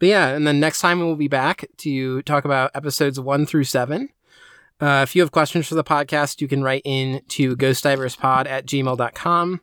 but 0.00 0.08
yeah, 0.08 0.28
and 0.28 0.46
then 0.46 0.58
next 0.58 0.80
time 0.80 0.98
we'll 0.98 1.14
be 1.14 1.28
back 1.28 1.66
to 1.76 2.22
talk 2.22 2.44
about 2.44 2.72
episodes 2.74 3.20
one 3.20 3.46
through 3.46 3.64
seven. 3.64 4.08
Uh, 4.80 5.04
if 5.06 5.14
you 5.14 5.20
have 5.20 5.30
questions 5.30 5.68
for 5.68 5.74
the 5.74 5.84
podcast, 5.84 6.40
you 6.40 6.48
can 6.48 6.62
write 6.62 6.80
in 6.86 7.20
to 7.28 7.54
ghostdiverspod 7.54 8.48
at 8.48 8.66
gmail.com. 8.66 9.60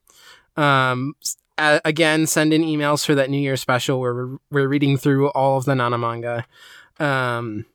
Um, 0.56 1.16
again, 1.58 2.28
send 2.28 2.54
in 2.54 2.62
emails 2.62 3.04
for 3.04 3.16
that 3.16 3.32
New 3.32 3.40
Year 3.40 3.58
special 3.58 4.00
where 4.00 4.14
we're, 4.14 4.38
we're 4.52 4.68
reading 4.68 4.96
through 4.96 5.30
all 5.30 5.58
of 5.58 5.66
the 5.66 5.74
Nana 5.74 5.98
manga. 5.98 6.46
Um, 7.00 7.66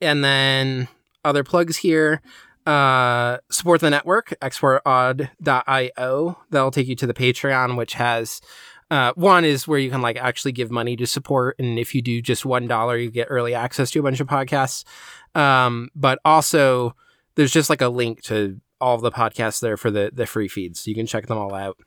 and 0.00 0.24
then 0.24 0.88
other 1.22 1.44
plugs 1.44 1.76
here. 1.76 2.22
Uh, 2.64 3.38
support 3.50 3.80
the 3.80 3.90
network, 3.90 4.34
exportodd.io. 4.40 6.38
That'll 6.50 6.70
take 6.70 6.86
you 6.86 6.94
to 6.96 7.06
the 7.06 7.14
Patreon, 7.14 7.76
which 7.76 7.94
has 7.94 8.40
uh, 8.92 9.10
one 9.14 9.42
is 9.42 9.66
where 9.66 9.78
you 9.78 9.90
can 9.90 10.02
like 10.02 10.18
actually 10.18 10.52
give 10.52 10.70
money 10.70 10.96
to 10.96 11.06
support, 11.06 11.56
and 11.58 11.78
if 11.78 11.94
you 11.94 12.02
do 12.02 12.20
just 12.20 12.44
one 12.44 12.66
dollar, 12.68 12.98
you 12.98 13.10
get 13.10 13.26
early 13.30 13.54
access 13.54 13.90
to 13.90 13.98
a 13.98 14.02
bunch 14.02 14.20
of 14.20 14.26
podcasts. 14.26 14.84
Um, 15.34 15.88
but 15.94 16.18
also, 16.26 16.94
there's 17.34 17.52
just 17.52 17.70
like 17.70 17.80
a 17.80 17.88
link 17.88 18.20
to 18.24 18.60
all 18.82 18.98
the 18.98 19.10
podcasts 19.10 19.62
there 19.62 19.78
for 19.78 19.90
the 19.90 20.10
the 20.12 20.26
free 20.26 20.46
feeds, 20.46 20.80
so 20.80 20.90
you 20.90 20.94
can 20.94 21.06
check 21.06 21.26
them 21.26 21.38
all 21.38 21.54
out. 21.54 21.78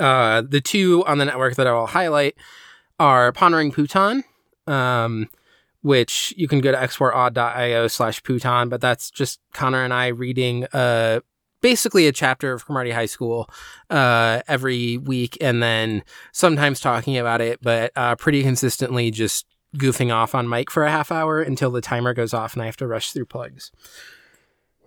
Uh, 0.00 0.42
the 0.42 0.60
two 0.60 1.04
on 1.06 1.18
the 1.18 1.24
network 1.24 1.54
that 1.54 1.68
I 1.68 1.72
will 1.74 1.86
highlight 1.86 2.34
are 2.98 3.30
Pondering 3.30 3.70
Puton, 3.70 4.24
um, 4.66 5.28
which 5.80 6.34
you 6.36 6.48
can 6.48 6.60
go 6.60 6.72
to 6.72 6.76
exportodd.io 6.76 7.86
slash 7.86 8.20
Puton, 8.24 8.68
but 8.68 8.80
that's 8.80 9.12
just 9.12 9.38
Connor 9.54 9.84
and 9.84 9.94
I 9.94 10.08
reading 10.08 10.64
uh 10.72 11.20
basically 11.60 12.06
a 12.06 12.12
chapter 12.12 12.52
of 12.52 12.64
Cromartie 12.64 12.92
High 12.92 13.06
School 13.06 13.48
uh, 13.90 14.42
every 14.48 14.98
week, 14.98 15.36
and 15.40 15.62
then 15.62 16.02
sometimes 16.32 16.80
talking 16.80 17.16
about 17.18 17.40
it, 17.40 17.60
but 17.62 17.92
uh, 17.96 18.16
pretty 18.16 18.42
consistently 18.42 19.10
just 19.10 19.46
goofing 19.76 20.12
off 20.12 20.34
on 20.34 20.48
mic 20.48 20.70
for 20.70 20.84
a 20.84 20.90
half 20.90 21.12
hour 21.12 21.40
until 21.40 21.70
the 21.70 21.80
timer 21.80 22.14
goes 22.14 22.32
off 22.32 22.54
and 22.54 22.62
I 22.62 22.66
have 22.66 22.76
to 22.78 22.86
rush 22.86 23.12
through 23.12 23.26
plugs. 23.26 23.70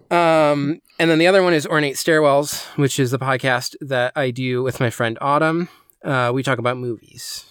Um, 0.09 0.81
and 0.97 1.09
then 1.11 1.19
the 1.19 1.27
other 1.27 1.43
one 1.43 1.53
is 1.53 1.67
Ornate 1.67 1.95
Stairwells, 1.95 2.65
which 2.77 2.99
is 2.99 3.11
the 3.11 3.19
podcast 3.19 3.75
that 3.81 4.11
I 4.15 4.31
do 4.31 4.63
with 4.63 4.79
my 4.79 4.89
friend 4.89 5.17
Autumn. 5.21 5.69
Uh, 6.03 6.31
we 6.33 6.41
talk 6.41 6.57
about 6.57 6.77
movies 6.77 7.45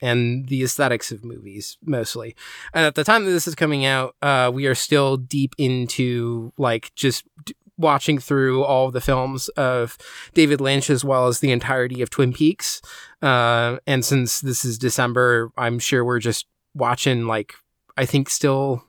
and 0.00 0.48
the 0.48 0.62
aesthetics 0.62 1.10
of 1.10 1.24
movies 1.24 1.78
mostly. 1.82 2.36
And 2.74 2.84
at 2.84 2.94
the 2.94 3.04
time 3.04 3.24
that 3.24 3.30
this 3.30 3.48
is 3.48 3.54
coming 3.54 3.86
out, 3.86 4.16
uh, 4.20 4.50
we 4.52 4.66
are 4.66 4.74
still 4.74 5.16
deep 5.16 5.54
into 5.56 6.52
like 6.58 6.94
just 6.94 7.24
d- 7.44 7.54
watching 7.76 8.18
through 8.18 8.62
all 8.64 8.90
the 8.90 9.00
films 9.00 9.48
of 9.50 9.98
David 10.32 10.60
Lynch 10.60 10.90
as 10.90 11.04
well 11.04 11.26
as 11.26 11.40
the 11.40 11.50
entirety 11.50 12.02
of 12.02 12.10
Twin 12.10 12.32
Peaks. 12.32 12.80
Uh, 13.22 13.78
and 13.86 14.04
since 14.04 14.40
this 14.40 14.64
is 14.64 14.78
December, 14.78 15.50
I'm 15.56 15.78
sure 15.78 16.04
we're 16.04 16.20
just 16.20 16.46
watching 16.74 17.26
like 17.26 17.54
I 17.96 18.06
think 18.06 18.28
still 18.28 18.84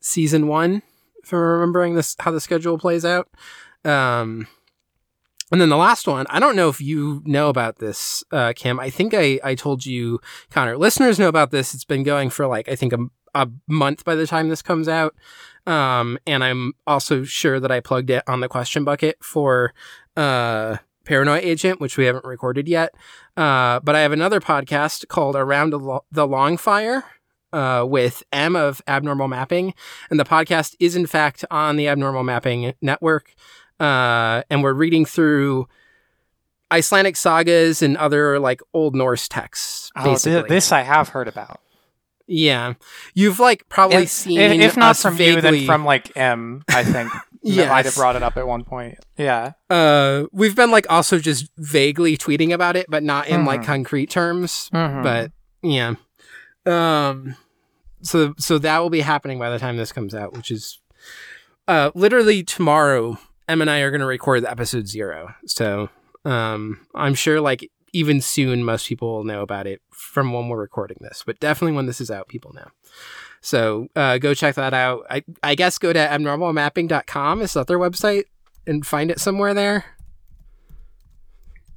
season 0.00 0.48
one, 0.48 0.82
if 1.22 1.32
I'm 1.32 1.38
remembering 1.38 1.94
this 1.94 2.16
how 2.18 2.30
the 2.30 2.40
schedule 2.40 2.78
plays 2.78 3.04
out. 3.04 3.28
Um, 3.84 4.46
and 5.52 5.60
then 5.60 5.68
the 5.68 5.76
last 5.76 6.08
one, 6.08 6.26
I 6.30 6.40
don't 6.40 6.56
know 6.56 6.68
if 6.68 6.80
you 6.80 7.22
know 7.24 7.48
about 7.48 7.78
this, 7.78 8.24
uh, 8.32 8.54
Kim. 8.56 8.80
I 8.80 8.90
think 8.90 9.14
I, 9.14 9.38
I 9.44 9.54
told 9.54 9.86
you, 9.86 10.18
Connor. 10.50 10.76
Listeners 10.76 11.18
know 11.18 11.28
about 11.28 11.50
this. 11.50 11.74
It's 11.74 11.84
been 11.84 12.02
going 12.02 12.30
for 12.30 12.46
like, 12.46 12.68
I 12.68 12.74
think 12.74 12.92
a, 12.92 12.98
a 13.34 13.48
month 13.68 14.04
by 14.04 14.14
the 14.14 14.26
time 14.26 14.48
this 14.48 14.62
comes 14.62 14.88
out. 14.88 15.14
Um, 15.66 16.18
and 16.26 16.44
I'm 16.44 16.74
also 16.86 17.24
sure 17.24 17.58
that 17.58 17.70
I 17.72 17.80
plugged 17.80 18.10
it 18.10 18.22
on 18.26 18.40
the 18.40 18.48
question 18.48 18.84
bucket 18.84 19.16
for 19.22 19.72
uh, 20.16 20.76
Paranoia 21.04 21.38
Agent, 21.38 21.80
which 21.80 21.96
we 21.96 22.04
haven't 22.04 22.24
recorded 22.24 22.68
yet. 22.68 22.94
Uh, 23.36 23.80
but 23.80 23.94
I 23.94 24.00
have 24.00 24.12
another 24.12 24.40
podcast 24.40 25.08
called 25.08 25.36
Around 25.36 25.70
the, 26.10 26.26
Long 26.26 26.56
Fire. 26.56 27.04
Uh, 27.52 27.84
with 27.84 28.24
M 28.32 28.56
of 28.56 28.82
Abnormal 28.88 29.28
Mapping. 29.28 29.74
And 30.10 30.18
the 30.18 30.24
podcast 30.24 30.74
is, 30.80 30.96
in 30.96 31.06
fact, 31.06 31.44
on 31.52 31.76
the 31.76 31.86
Abnormal 31.86 32.24
Mapping 32.24 32.74
Network. 32.82 33.32
Uh, 33.78 34.42
and 34.50 34.60
we're 34.64 34.72
reading 34.72 35.04
through 35.04 35.68
Icelandic 36.72 37.14
sagas 37.14 37.80
and 37.80 37.96
other 37.96 38.40
like 38.40 38.60
Old 38.72 38.96
Norse 38.96 39.28
texts. 39.28 39.92
Oh, 39.96 40.02
Basically. 40.02 40.42
thi- 40.42 40.48
this 40.48 40.72
I 40.72 40.82
have 40.82 41.10
heard 41.10 41.28
about. 41.28 41.60
Yeah, 42.26 42.74
you've 43.14 43.38
like 43.38 43.68
probably 43.68 44.04
If, 44.04 44.10
seen 44.10 44.40
if, 44.40 44.52
if 44.60 44.76
not 44.76 44.96
from 44.96 45.16
you, 45.18 45.40
then 45.40 45.66
from 45.66 45.84
like 45.84 46.16
M, 46.16 46.64
I 46.68 46.82
think. 46.84 47.12
yeah, 47.42 47.68
might 47.68 47.84
have 47.84 47.94
brought 47.94 48.16
it 48.16 48.22
up 48.22 48.38
at 48.38 48.46
one 48.46 48.64
point. 48.64 48.98
Yeah. 49.18 49.52
Uh, 49.68 50.24
we've 50.32 50.56
been 50.56 50.70
like 50.70 50.86
also 50.88 51.18
just 51.18 51.50
vaguely 51.58 52.16
tweeting 52.16 52.52
about 52.52 52.76
it, 52.76 52.86
but 52.88 53.02
not 53.02 53.28
in 53.28 53.44
like 53.44 53.60
Mhm. 53.60 53.66
concrete 53.66 54.08
terms. 54.10 54.70
Mhm. 54.72 55.02
But 55.02 55.32
yeah, 55.62 55.94
um, 56.66 57.36
so 58.02 58.34
so 58.38 58.58
that 58.58 58.78
will 58.78 58.90
be 58.90 59.00
happening 59.00 59.38
by 59.38 59.50
the 59.50 59.58
time 59.58 59.76
this 59.76 59.92
comes 59.92 60.14
out, 60.14 60.32
which 60.34 60.50
is 60.50 60.80
uh 61.68 61.90
literally 61.94 62.42
tomorrow. 62.42 63.18
Em 63.46 63.60
and 63.60 63.70
I 63.70 63.80
are 63.80 63.90
going 63.90 64.00
to 64.00 64.06
record 64.06 64.46
episode 64.46 64.88
zero, 64.88 65.34
so 65.44 65.90
um, 66.24 66.80
I'm 66.94 67.12
sure 67.14 67.42
like 67.42 67.70
even 67.94 68.20
soon 68.20 68.64
most 68.64 68.88
people 68.88 69.14
will 69.14 69.24
know 69.24 69.40
about 69.40 69.66
it 69.68 69.80
from 69.90 70.32
when 70.32 70.48
we're 70.48 70.60
recording 70.60 70.98
this, 71.00 71.22
but 71.24 71.38
definitely 71.38 71.76
when 71.76 71.86
this 71.86 72.00
is 72.00 72.10
out, 72.10 72.28
people 72.28 72.52
know. 72.52 72.66
So 73.40 73.88
uh, 73.94 74.18
go 74.18 74.34
check 74.34 74.56
that 74.56 74.74
out. 74.74 75.06
I, 75.08 75.22
I 75.42 75.54
guess 75.54 75.78
go 75.78 75.92
to 75.92 75.98
abnormalmapping.com 75.98 77.40
is 77.40 77.52
that 77.54 77.68
their 77.68 77.78
website 77.78 78.24
and 78.66 78.84
find 78.84 79.12
it 79.12 79.20
somewhere 79.20 79.54
there. 79.54 79.84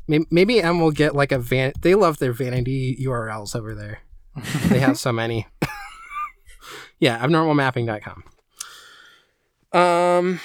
Maybe, 0.08 0.26
maybe 0.32 0.62
M 0.62 0.80
will 0.80 0.92
get 0.92 1.14
like 1.14 1.32
a 1.32 1.38
van. 1.38 1.74
They 1.82 1.94
love 1.94 2.18
their 2.18 2.34
vanity 2.34 2.98
URLs 3.06 3.56
over 3.56 3.76
there. 3.76 4.00
They 4.70 4.80
have 4.80 4.98
so 4.98 5.12
many. 5.12 5.48
yeah, 7.00 7.20
abnormalmapping.com. 7.26 8.24
Um, 9.80 10.40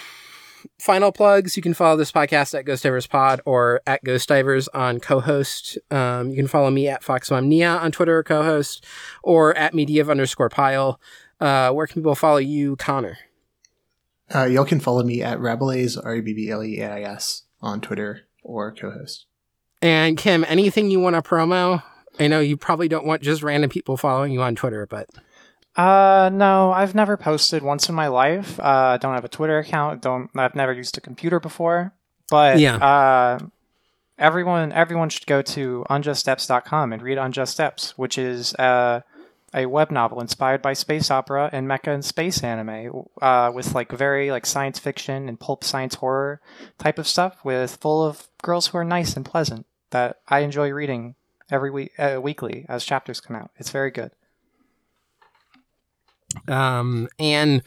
final 0.78 1.12
plugs. 1.12 1.56
You 1.56 1.62
can 1.62 1.74
follow 1.74 1.96
this 1.96 2.12
podcast 2.12 2.58
at 2.58 2.64
Ghost 2.64 2.82
Divers 2.82 3.06
Pod 3.06 3.40
or 3.44 3.80
at 3.86 4.02
Ghost 4.04 4.28
Divers 4.28 4.68
on 4.68 5.00
co-host. 5.00 5.78
Um, 5.90 6.30
you 6.30 6.36
can 6.36 6.48
follow 6.48 6.70
me 6.70 6.88
at 6.88 7.02
FoxMomNia 7.02 7.80
on 7.80 7.92
Twitter 7.92 8.18
or 8.18 8.22
co-host 8.22 8.84
or 9.22 9.56
at 9.56 9.72
Mediev 9.72 10.10
underscore 10.10 10.48
pile. 10.48 11.00
Uh, 11.40 11.70
where 11.72 11.86
can 11.86 12.02
people 12.02 12.14
follow 12.14 12.38
you, 12.38 12.76
Connor? 12.76 13.18
Uh, 14.34 14.44
y'all 14.44 14.64
can 14.64 14.80
follow 14.80 15.02
me 15.02 15.22
at 15.22 15.40
Rabelais, 15.40 15.96
R 16.02 16.16
E 16.16 16.20
B 16.20 16.32
B 16.32 16.50
L 16.50 16.64
E 16.64 16.80
A 16.80 16.90
I 16.90 17.00
S, 17.02 17.42
on 17.60 17.80
Twitter 17.80 18.22
or 18.42 18.72
co 18.72 18.90
host. 18.90 19.26
And 19.82 20.16
Kim, 20.16 20.44
anything 20.48 20.90
you 20.90 21.00
want 21.00 21.16
to 21.16 21.22
promo? 21.22 21.82
I 22.20 22.28
know 22.28 22.40
you 22.40 22.56
probably 22.56 22.88
don't 22.88 23.06
want 23.06 23.22
just 23.22 23.42
random 23.42 23.70
people 23.70 23.96
following 23.96 24.32
you 24.32 24.42
on 24.42 24.54
Twitter, 24.54 24.86
but 24.86 25.08
Uh, 25.76 26.28
no, 26.32 26.70
I've 26.72 26.94
never 26.94 27.16
posted 27.16 27.62
once 27.62 27.88
in 27.88 27.94
my 27.94 28.08
life. 28.08 28.60
Uh, 28.60 28.98
don't 28.98 29.14
have 29.14 29.24
a 29.24 29.28
Twitter 29.28 29.58
account. 29.58 30.02
Don't. 30.02 30.30
I've 30.36 30.54
never 30.54 30.72
used 30.72 30.98
a 30.98 31.00
computer 31.00 31.40
before. 31.40 31.92
But 32.30 32.58
Yeah. 32.58 32.76
uh, 32.76 33.38
everyone, 34.18 34.72
everyone 34.72 35.08
should 35.08 35.26
go 35.26 35.40
to 35.42 35.84
unjuststeps.com 35.88 36.92
and 36.92 37.02
read 37.02 37.18
Unjust 37.18 37.52
Steps, 37.52 37.96
which 37.96 38.18
is 38.18 38.54
uh, 38.56 39.00
a 39.54 39.66
web 39.66 39.90
novel 39.90 40.20
inspired 40.20 40.60
by 40.62 40.72
space 40.74 41.10
opera 41.10 41.48
and 41.52 41.66
mecha 41.66 41.88
and 41.92 42.04
space 42.04 42.42
anime, 42.42 43.04
uh, 43.20 43.50
with 43.54 43.74
like 43.74 43.90
very 43.92 44.30
like 44.30 44.46
science 44.46 44.78
fiction 44.78 45.28
and 45.28 45.40
pulp 45.40 45.64
science 45.64 45.96
horror 45.96 46.40
type 46.78 46.98
of 46.98 47.06
stuff, 47.08 47.42
with 47.44 47.76
full 47.76 48.02
of 48.04 48.28
girls 48.42 48.68
who 48.68 48.78
are 48.78 48.84
nice 48.84 49.14
and 49.16 49.24
pleasant 49.24 49.66
that 49.90 50.18
I 50.28 50.40
enjoy 50.40 50.70
reading 50.70 51.14
every 51.50 51.70
week, 51.70 51.92
uh, 51.98 52.18
weekly 52.22 52.64
as 52.68 52.84
chapters 52.84 53.20
come 53.20 53.36
out. 53.36 53.50
It's 53.56 53.70
very 53.70 53.90
good. 53.90 54.10
Um, 56.48 57.08
and 57.18 57.62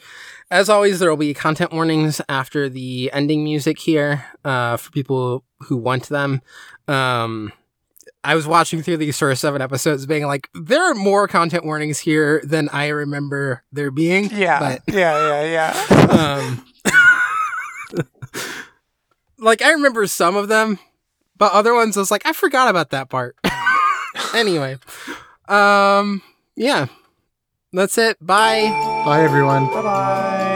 as 0.50 0.68
always, 0.68 0.98
there 0.98 1.10
will 1.10 1.16
be 1.16 1.34
content 1.34 1.72
warnings 1.72 2.20
after 2.28 2.68
the 2.68 3.10
ending 3.12 3.44
music 3.44 3.78
here 3.78 4.24
uh, 4.44 4.76
for 4.76 4.90
people 4.90 5.44
who 5.60 5.76
want 5.76 6.08
them. 6.08 6.42
Um, 6.88 7.52
I 8.24 8.34
was 8.34 8.46
watching 8.46 8.82
through 8.82 8.96
these 8.96 9.18
first 9.18 9.40
seven 9.40 9.62
episodes, 9.62 10.04
being 10.06 10.26
like, 10.26 10.48
there 10.54 10.82
are 10.82 10.94
more 10.94 11.28
content 11.28 11.64
warnings 11.64 11.98
here 12.00 12.42
than 12.44 12.68
I 12.70 12.88
remember 12.88 13.62
there 13.72 13.90
being. 13.92 14.30
Yeah, 14.32 14.58
But 14.58 14.82
yeah, 14.94 15.44
yeah, 15.44 15.72
yeah. 15.90 16.06
um, 16.42 16.66
like 19.38 19.62
I 19.62 19.72
remember 19.72 20.06
some 20.06 20.36
of 20.36 20.48
them, 20.48 20.78
but 21.36 21.52
other 21.52 21.74
ones 21.74 21.96
I 21.96 22.00
was 22.00 22.10
like, 22.10 22.26
I 22.26 22.32
forgot 22.32 22.68
about 22.68 22.90
that 22.90 23.08
part. 23.10 23.36
anyway, 24.34 24.78
um, 25.48 26.22
yeah, 26.56 26.86
that's 27.72 27.98
it. 27.98 28.16
Bye. 28.20 28.70
Bye, 29.04 29.22
everyone. 29.22 29.66
bye 29.66 29.82
bye. 29.82 30.55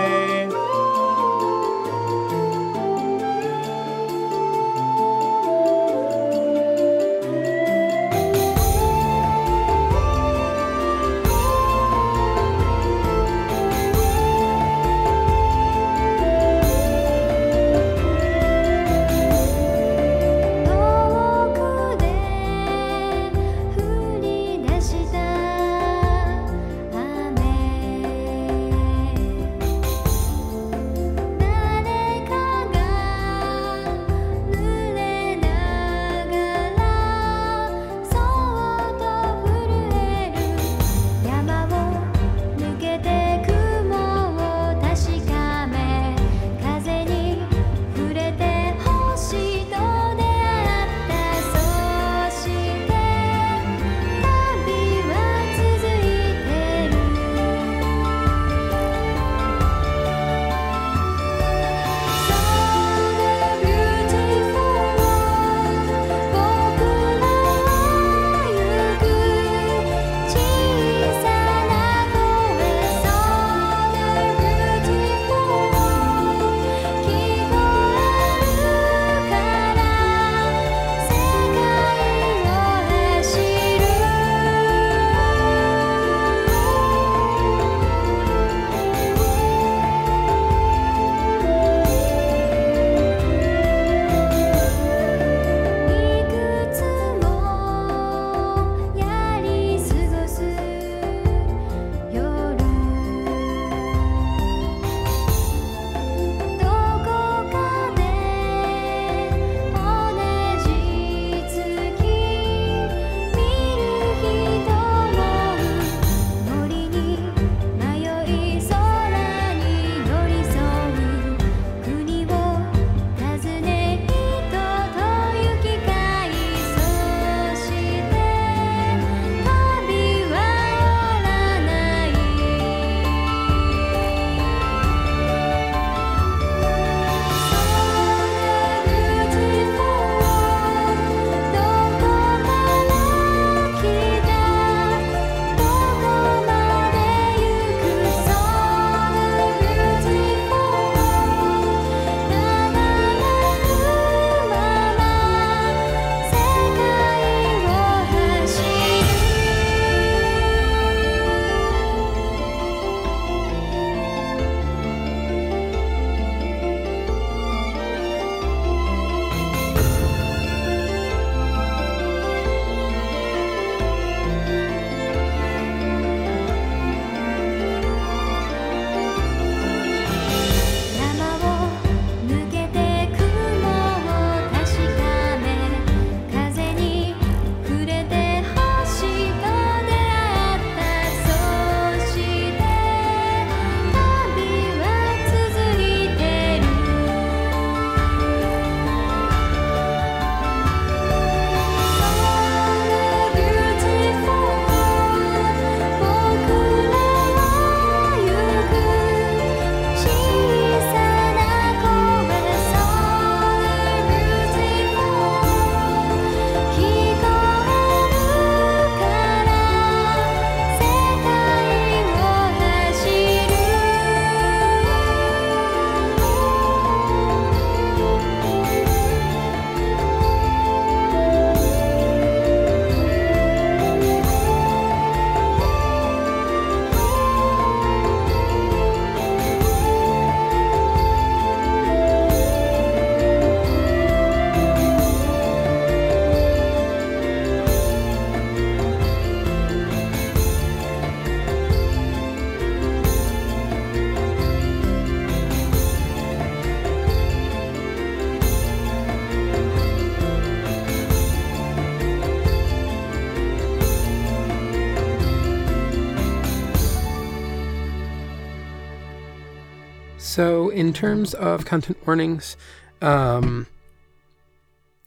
So, 270.40 270.70
in 270.70 270.94
terms 270.94 271.34
of 271.34 271.66
content 271.66 271.98
warnings, 272.06 272.56
um, 273.02 273.66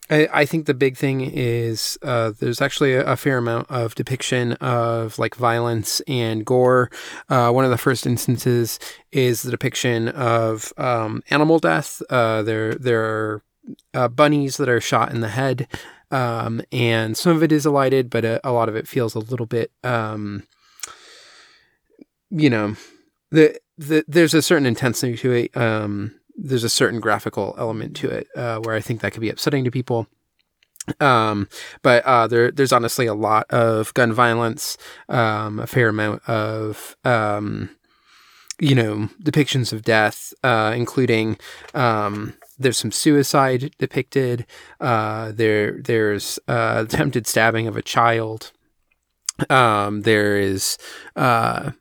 I, 0.08 0.28
I 0.32 0.44
think 0.44 0.66
the 0.66 0.74
big 0.74 0.96
thing 0.96 1.22
is 1.22 1.98
uh, 2.04 2.34
there's 2.38 2.62
actually 2.62 2.94
a, 2.94 3.04
a, 3.04 3.16
fair 3.16 3.38
amount 3.38 3.68
of 3.68 3.96
depiction 3.96 4.52
of 4.52 5.18
like 5.18 5.34
violence 5.34 6.00
and 6.06 6.46
gore. 6.46 6.88
Uh, 7.28 7.50
one 7.50 7.64
of 7.64 7.72
the 7.72 7.78
first 7.78 8.06
instances 8.06 8.78
is 9.10 9.42
the 9.42 9.50
depiction 9.50 10.06
of 10.10 10.72
um, 10.76 11.20
animal 11.30 11.58
death. 11.58 12.00
Uh, 12.10 12.44
there 12.44 12.76
there 12.76 13.02
are 13.02 13.42
uh, 13.92 14.06
bunnies 14.06 14.56
that 14.58 14.68
are 14.68 14.80
shot 14.80 15.10
in 15.10 15.20
the 15.20 15.30
head, 15.30 15.66
um, 16.12 16.62
and 16.70 17.16
some 17.16 17.34
of 17.34 17.42
it 17.42 17.50
is 17.50 17.66
elided, 17.66 18.08
but 18.08 18.24
a, 18.24 18.40
a, 18.48 18.52
lot 18.52 18.68
of 18.68 18.76
it 18.76 18.86
feels 18.86 19.16
a 19.16 19.18
little 19.18 19.46
bit, 19.46 19.72
um, 19.82 20.44
you 22.30 22.48
know, 22.48 22.76
the, 23.32 23.58
the 23.76 24.04
there's 24.06 24.34
a 24.34 24.42
certain 24.42 24.66
intensity 24.66 25.16
to 25.18 25.32
it. 25.32 25.56
Um, 25.56 26.14
there's 26.36 26.64
a 26.64 26.68
certain 26.68 27.00
graphical 27.00 27.54
element 27.58 27.96
to 27.96 28.10
it 28.10 28.28
uh, 28.36 28.58
where 28.58 28.74
I 28.74 28.80
think 28.80 29.00
that 29.00 29.12
could 29.12 29.20
be 29.20 29.30
upsetting 29.30 29.64
to 29.64 29.70
people. 29.70 30.08
Um, 31.00 31.48
but 31.82 32.04
uh, 32.04 32.26
there, 32.26 32.50
there's 32.50 32.72
honestly 32.72 33.06
a 33.06 33.14
lot 33.14 33.46
of 33.50 33.94
gun 33.94 34.12
violence, 34.12 34.76
um, 35.08 35.58
a 35.58 35.66
fair 35.66 35.88
amount 35.88 36.28
of, 36.28 36.96
um, 37.04 37.70
you 38.60 38.74
know, 38.74 39.08
depictions 39.22 39.72
of 39.72 39.82
death, 39.82 40.34
uh, 40.42 40.74
including 40.76 41.38
um, 41.74 42.34
there's 42.58 42.78
some 42.78 42.92
suicide 42.92 43.74
depicted. 43.78 44.46
Uh, 44.80 45.32
there, 45.32 45.80
there's 45.80 46.38
uh, 46.48 46.84
attempted 46.88 47.26
stabbing 47.26 47.66
of 47.66 47.76
a 47.76 47.82
child. 47.82 48.52
Um, 49.50 50.02
there 50.02 50.36
is, 50.36 50.78
uh, 51.16 51.72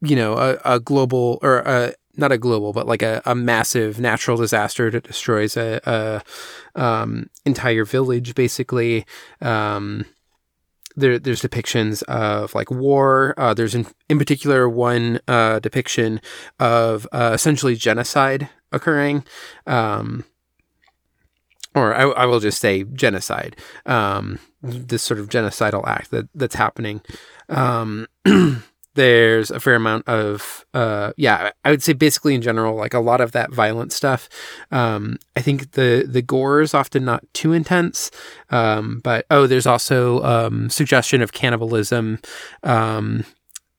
you 0.00 0.16
know, 0.16 0.34
a, 0.34 0.58
a 0.64 0.80
global 0.80 1.38
or 1.42 1.58
a 1.58 1.94
not 2.16 2.32
a 2.32 2.38
global, 2.38 2.72
but 2.72 2.86
like 2.86 3.02
a, 3.02 3.22
a 3.26 3.34
massive 3.34 4.00
natural 4.00 4.36
disaster 4.36 4.90
that 4.90 5.04
destroys 5.04 5.56
a, 5.56 5.80
a 5.84 6.80
um, 6.80 7.28
entire 7.44 7.84
village, 7.84 8.34
basically. 8.34 9.04
Um, 9.40 10.06
there, 10.96 11.18
there's 11.18 11.42
depictions 11.42 12.02
of 12.04 12.54
like 12.54 12.70
war. 12.70 13.34
Uh, 13.36 13.52
there's 13.52 13.74
in, 13.74 13.86
in 14.08 14.18
particular 14.18 14.68
one 14.68 15.20
uh, 15.28 15.58
depiction 15.58 16.20
of 16.58 17.06
uh, 17.12 17.32
essentially 17.34 17.76
genocide 17.76 18.48
occurring. 18.72 19.24
Um, 19.66 20.24
or 21.74 21.94
I, 21.94 22.04
I, 22.04 22.24
will 22.24 22.40
just 22.40 22.58
say 22.58 22.84
genocide. 22.84 23.54
Um, 23.84 24.38
this 24.62 25.02
sort 25.02 25.20
of 25.20 25.28
genocidal 25.28 25.86
act 25.86 26.10
that 26.10 26.28
that's 26.34 26.54
happening. 26.54 27.02
Um, 27.50 28.06
there's 28.96 29.50
a 29.50 29.60
fair 29.60 29.76
amount 29.76 30.06
of 30.08 30.66
uh, 30.74 31.12
yeah 31.16 31.50
i 31.64 31.70
would 31.70 31.82
say 31.82 31.92
basically 31.92 32.34
in 32.34 32.42
general 32.42 32.74
like 32.74 32.94
a 32.94 33.00
lot 33.00 33.20
of 33.20 33.32
that 33.32 33.52
violent 33.52 33.92
stuff. 33.92 34.28
Um, 34.70 35.18
i 35.36 35.40
think 35.40 35.72
the 35.72 36.04
the 36.06 36.22
gore 36.22 36.60
is 36.60 36.74
often 36.74 37.04
not 37.04 37.24
too 37.32 37.52
intense 37.52 38.10
um, 38.50 39.00
but 39.04 39.24
oh 39.30 39.46
there's 39.46 39.66
also 39.66 40.22
um, 40.22 40.68
suggestion 40.68 41.22
of 41.22 41.32
cannibalism 41.32 42.18
um, 42.62 43.24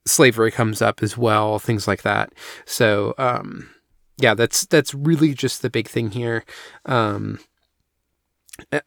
slavery 0.07 0.51
comes 0.51 0.81
up 0.81 1.03
as 1.03 1.17
well 1.17 1.59
things 1.59 1.87
like 1.87 2.01
that. 2.03 2.33
So 2.65 3.13
um, 3.17 3.69
yeah 4.17 4.33
that's 4.33 4.65
that's 4.65 4.93
really 4.93 5.33
just 5.33 5.61
the 5.61 5.69
big 5.69 5.87
thing 5.87 6.11
here. 6.11 6.43
Um, 6.85 7.39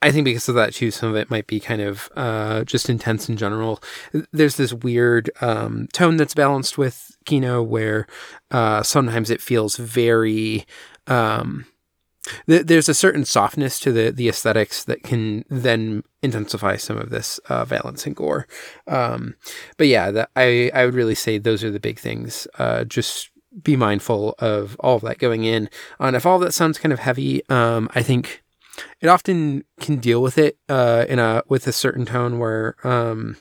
I 0.03 0.11
think 0.11 0.25
because 0.25 0.49
of 0.49 0.55
that 0.57 0.75
too, 0.75 0.91
some 0.91 1.11
of 1.11 1.17
it 1.17 1.31
might 1.31 1.47
be 1.47 1.61
kind 1.61 1.81
of 1.81 2.11
uh, 2.17 2.65
just 2.65 2.91
intense 2.91 3.29
in 3.29 3.37
general. 3.37 3.81
There's 4.33 4.57
this 4.57 4.73
weird 4.73 5.31
um, 5.41 5.89
tone 5.93 6.17
that's 6.17 6.35
balanced 6.35 6.77
with 6.77 7.17
Kino, 7.25 7.63
where 7.63 8.07
uh, 8.51 8.83
sometimes 8.83 9.31
it 9.31 9.41
feels 9.41 9.77
very. 9.77 10.67
Um, 11.07 11.67
th- 12.49 12.67
there's 12.67 12.89
a 12.89 12.95
certain 12.95 13.25
softness 13.25 13.79
to 13.81 13.93
the 13.93 14.11
the 14.11 14.29
aesthetics 14.29 14.85
that 14.85 15.03
can 15.03 15.45
then 15.49 16.03
intensify 16.23 16.77
some 16.77 16.97
of 16.97 17.11
this 17.11 17.39
uh, 17.49 17.65
violence 17.65 18.07
and 18.07 18.17
gore. 18.17 18.47
Um, 18.87 19.37
but 19.77 19.87
yeah, 19.87 20.27
I 20.37 20.71
I 20.75 20.85
would 20.85 20.95
really 20.95 21.15
say 21.15 21.39
those 21.39 21.63
are 21.65 21.71
the 21.71 21.81
big 21.81 21.99
things. 21.99 22.47
Uh, 22.59 22.85
just 22.85 23.31
be 23.63 23.77
mindful 23.77 24.35
of 24.39 24.77
all 24.81 24.97
of 24.97 25.03
that 25.03 25.19
going 25.19 25.45
in. 25.45 25.69
And 25.99 26.15
if 26.15 26.25
all 26.25 26.39
that 26.41 26.55
sounds 26.55 26.79
kind 26.79 26.93
of 26.93 27.01
heavy, 27.01 27.49
um, 27.49 27.89
I 27.95 28.03
think 28.03 28.43
it 29.01 29.09
often 29.09 29.65
can 29.81 29.97
deal 29.97 30.23
with 30.23 30.39
it 30.39 30.59
uh, 30.69 31.05
in 31.09 31.19
a 31.19 31.43
with 31.49 31.67
a 31.67 31.73
certain 31.73 32.07
tone 32.07 32.39
where 32.39 32.77
um, 32.85 33.37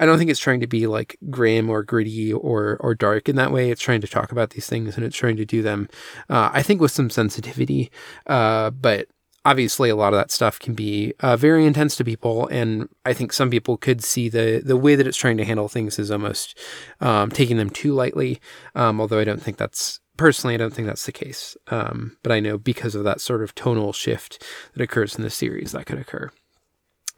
I 0.00 0.06
don't 0.06 0.18
think 0.18 0.30
it's 0.30 0.40
trying 0.40 0.60
to 0.60 0.66
be 0.66 0.86
like 0.86 1.16
grim 1.30 1.68
or 1.70 1.82
gritty 1.82 2.32
or 2.32 2.76
or 2.80 2.94
dark 2.94 3.28
in 3.28 3.36
that 3.36 3.52
way. 3.52 3.70
It's 3.70 3.82
trying 3.82 4.00
to 4.02 4.08
talk 4.08 4.32
about 4.32 4.50
these 4.50 4.66
things 4.66 4.96
and 4.96 5.04
it's 5.04 5.16
trying 5.16 5.36
to 5.36 5.44
do 5.44 5.62
them, 5.62 5.88
uh, 6.28 6.50
I 6.52 6.62
think, 6.62 6.80
with 6.80 6.92
some 6.92 7.10
sensitivity. 7.10 7.90
Uh, 8.26 8.70
but 8.70 9.08
obviously, 9.44 9.88
a 9.88 9.96
lot 9.96 10.12
of 10.12 10.18
that 10.18 10.30
stuff 10.30 10.58
can 10.58 10.74
be 10.74 11.14
uh, 11.20 11.36
very 11.36 11.64
intense 11.66 11.96
to 11.96 12.04
people, 12.04 12.46
and 12.48 12.88
I 13.04 13.12
think 13.12 13.32
some 13.32 13.50
people 13.50 13.76
could 13.76 14.02
see 14.02 14.28
the 14.28 14.62
the 14.64 14.76
way 14.76 14.94
that 14.94 15.06
it's 15.06 15.16
trying 15.16 15.38
to 15.38 15.44
handle 15.44 15.68
things 15.68 15.98
is 15.98 16.10
almost 16.10 16.58
um, 17.00 17.30
taking 17.30 17.56
them 17.56 17.70
too 17.70 17.92
lightly. 17.92 18.40
Um, 18.74 19.00
although 19.00 19.18
I 19.18 19.24
don't 19.24 19.42
think 19.42 19.56
that's 19.56 20.00
personally, 20.18 20.52
I 20.52 20.58
don't 20.58 20.74
think 20.74 20.86
that's 20.86 21.06
the 21.06 21.12
case. 21.12 21.56
Um, 21.68 22.18
but 22.22 22.30
I 22.30 22.40
know 22.40 22.58
because 22.58 22.94
of 22.94 23.04
that 23.04 23.22
sort 23.22 23.42
of 23.42 23.54
tonal 23.54 23.94
shift 23.94 24.44
that 24.74 24.82
occurs 24.82 25.16
in 25.16 25.22
the 25.22 25.30
series, 25.30 25.72
that 25.72 25.86
could 25.86 25.98
occur. 25.98 26.30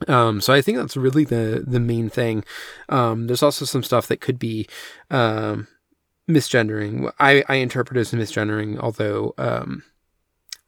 Um, 0.07 0.41
so 0.41 0.53
I 0.53 0.63
think 0.63 0.79
that's 0.79 0.97
really 0.97 1.25
the 1.25 1.65
the 1.67 1.81
main 1.81 2.09
thing. 2.09 2.45
Um, 2.89 3.27
there's 3.27 3.43
also 3.43 3.65
some 3.65 3.83
stuff 3.83 4.07
that 4.07 4.21
could 4.21 4.39
be 4.39 4.69
um, 5.11 5.67
misgendering. 6.29 7.13
I, 7.19 7.45
I 7.49 7.57
interpret 7.57 7.99
as 7.99 8.13
misgendering, 8.13 8.79
although 8.79 9.35
um, 9.37 9.83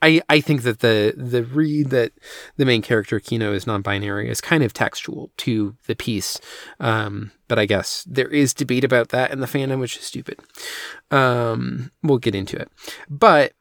I, 0.02 0.20
I 0.28 0.40
think 0.40 0.62
that 0.62 0.80
the 0.80 1.14
the 1.16 1.44
read 1.44 1.90
that 1.90 2.12
the 2.56 2.66
main 2.66 2.82
character 2.82 3.20
Kino 3.20 3.52
is 3.52 3.66
non-binary 3.66 4.28
is 4.28 4.40
kind 4.40 4.64
of 4.64 4.72
textual 4.72 5.30
to 5.38 5.76
the 5.86 5.94
piece, 5.94 6.40
um, 6.80 7.30
but 7.48 7.58
I 7.58 7.66
guess 7.66 8.04
there 8.08 8.28
is 8.28 8.52
debate 8.52 8.84
about 8.84 9.10
that 9.10 9.30
in 9.30 9.40
the 9.40 9.46
fandom, 9.46 9.80
which 9.80 9.96
is 9.96 10.04
stupid. 10.04 10.40
Um, 11.10 11.92
we'll 12.02 12.18
get 12.18 12.34
into 12.34 12.56
it, 12.56 12.70
but 13.08 13.52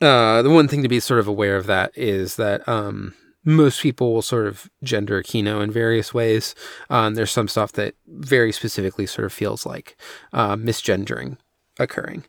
uh, 0.00 0.40
the 0.42 0.50
one 0.50 0.68
thing 0.68 0.82
to 0.82 0.88
be 0.88 1.00
sort 1.00 1.20
of 1.20 1.28
aware 1.28 1.56
of 1.56 1.66
that 1.66 1.92
is 1.96 2.36
that 2.36 2.66
um, 2.68 3.14
most 3.44 3.82
people 3.82 4.14
will 4.14 4.22
sort 4.22 4.46
of 4.46 4.70
gender 4.82 5.22
Kino 5.22 5.60
in 5.60 5.70
various 5.70 6.14
ways. 6.14 6.54
Um, 6.88 7.14
there's 7.14 7.30
some 7.30 7.48
stuff 7.48 7.72
that 7.72 7.94
very 8.06 8.52
specifically 8.52 9.06
sort 9.06 9.26
of 9.26 9.32
feels 9.32 9.66
like 9.66 9.96
uh, 10.32 10.56
misgendering 10.56 11.38
occurring. 11.78 12.24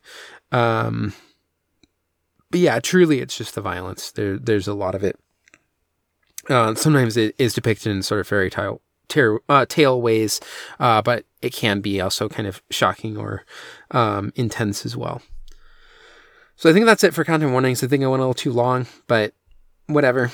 Um, 0.52 1.14
but 2.52 2.60
yeah, 2.60 2.80
truly, 2.80 3.22
it's 3.22 3.38
just 3.38 3.56
the 3.56 3.62
violence. 3.62 4.12
There, 4.12 4.38
there's 4.38 4.68
a 4.68 4.74
lot 4.74 4.94
of 4.94 5.04
it. 5.04 5.18
Uh, 6.50 6.76
sometimes 6.76 7.18
it 7.18 7.34
is 7.38 7.54
depicted 7.54 7.92
in 7.92 8.04
sort 8.04 8.20
of 8.20 8.28
fairy 8.28 8.50
tale, 8.50 8.82
ter- 9.08 9.40
uh, 9.48 9.66
tale 9.68 10.02
ways, 10.02 10.42
uh, 10.80 11.02
but 11.02 11.26
it 11.42 11.54
can 11.54 11.80
be 11.80 12.02
also 12.02 12.28
kind 12.28 12.48
of 12.48 12.62
shocking 12.70 13.16
or 13.16 13.46
um, 13.92 14.34
intense 14.36 14.86
as 14.86 14.98
well. 14.98 15.22
So 16.58 16.70
I 16.70 16.74
think 16.74 16.86
that's 16.86 17.04
it 17.04 17.14
for 17.14 17.24
content 17.24 17.52
warnings. 17.52 17.84
I 17.84 17.88
think 17.88 18.04
I 18.04 18.08
went 18.08 18.20
a 18.20 18.24
little 18.24 18.34
too 18.34 18.52
long, 18.52 18.86
but 19.08 19.34
whatever. 19.88 20.32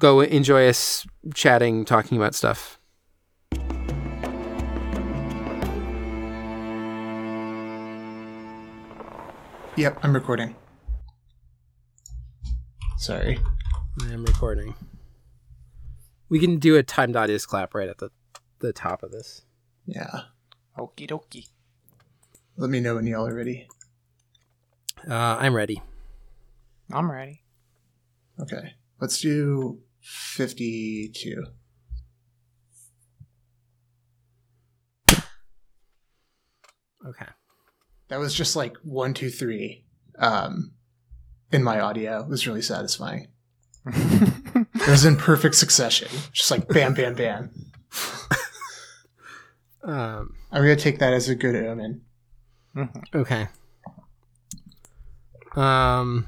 Go 0.00 0.20
enjoy 0.20 0.68
us 0.68 1.06
chatting, 1.34 1.84
talking 1.84 2.18
about 2.18 2.34
stuff. 2.34 2.78
Yep, 9.76 9.98
I'm 10.02 10.12
recording. 10.12 10.54
Sorry. 13.02 13.36
I'm 14.02 14.24
recording. 14.24 14.76
We 16.28 16.38
can 16.38 16.60
do 16.60 16.76
a 16.76 16.84
timed 16.84 17.16
audience 17.16 17.44
clap 17.44 17.74
right 17.74 17.88
at 17.88 17.98
the, 17.98 18.10
the 18.60 18.72
top 18.72 19.02
of 19.02 19.10
this. 19.10 19.42
Yeah. 19.86 20.20
Okie 20.78 21.08
dokie. 21.10 21.48
Let 22.56 22.70
me 22.70 22.78
know 22.78 22.94
when 22.94 23.08
y'all 23.08 23.26
are 23.26 23.34
ready. 23.34 23.66
Uh, 25.10 25.36
I'm 25.40 25.52
ready. 25.52 25.82
I'm 26.92 27.10
ready. 27.10 27.42
Okay. 28.38 28.74
Let's 29.00 29.20
do 29.20 29.80
52. 30.02 31.42
Okay. 37.08 37.26
That 38.06 38.20
was 38.20 38.32
just 38.32 38.54
like 38.54 38.76
one, 38.84 39.12
two, 39.12 39.28
three. 39.28 39.86
Um, 40.20 40.74
in 41.52 41.62
my 41.62 41.80
audio. 41.80 42.20
It 42.20 42.28
was 42.28 42.46
really 42.46 42.62
satisfying. 42.62 43.28
it 43.86 44.88
was 44.88 45.04
in 45.04 45.16
perfect 45.16 45.54
succession, 45.54 46.08
just 46.32 46.50
like 46.50 46.68
bam, 46.68 46.94
bam, 46.94 47.14
bam. 47.14 47.50
um, 49.82 50.34
I'm 50.50 50.62
gonna 50.62 50.76
take 50.76 50.98
that 51.00 51.12
as 51.12 51.28
a 51.28 51.34
good 51.34 51.56
omen. 51.56 52.02
Mm-hmm. 52.76 53.18
Okay. 53.18 53.48
Um, 55.56 56.26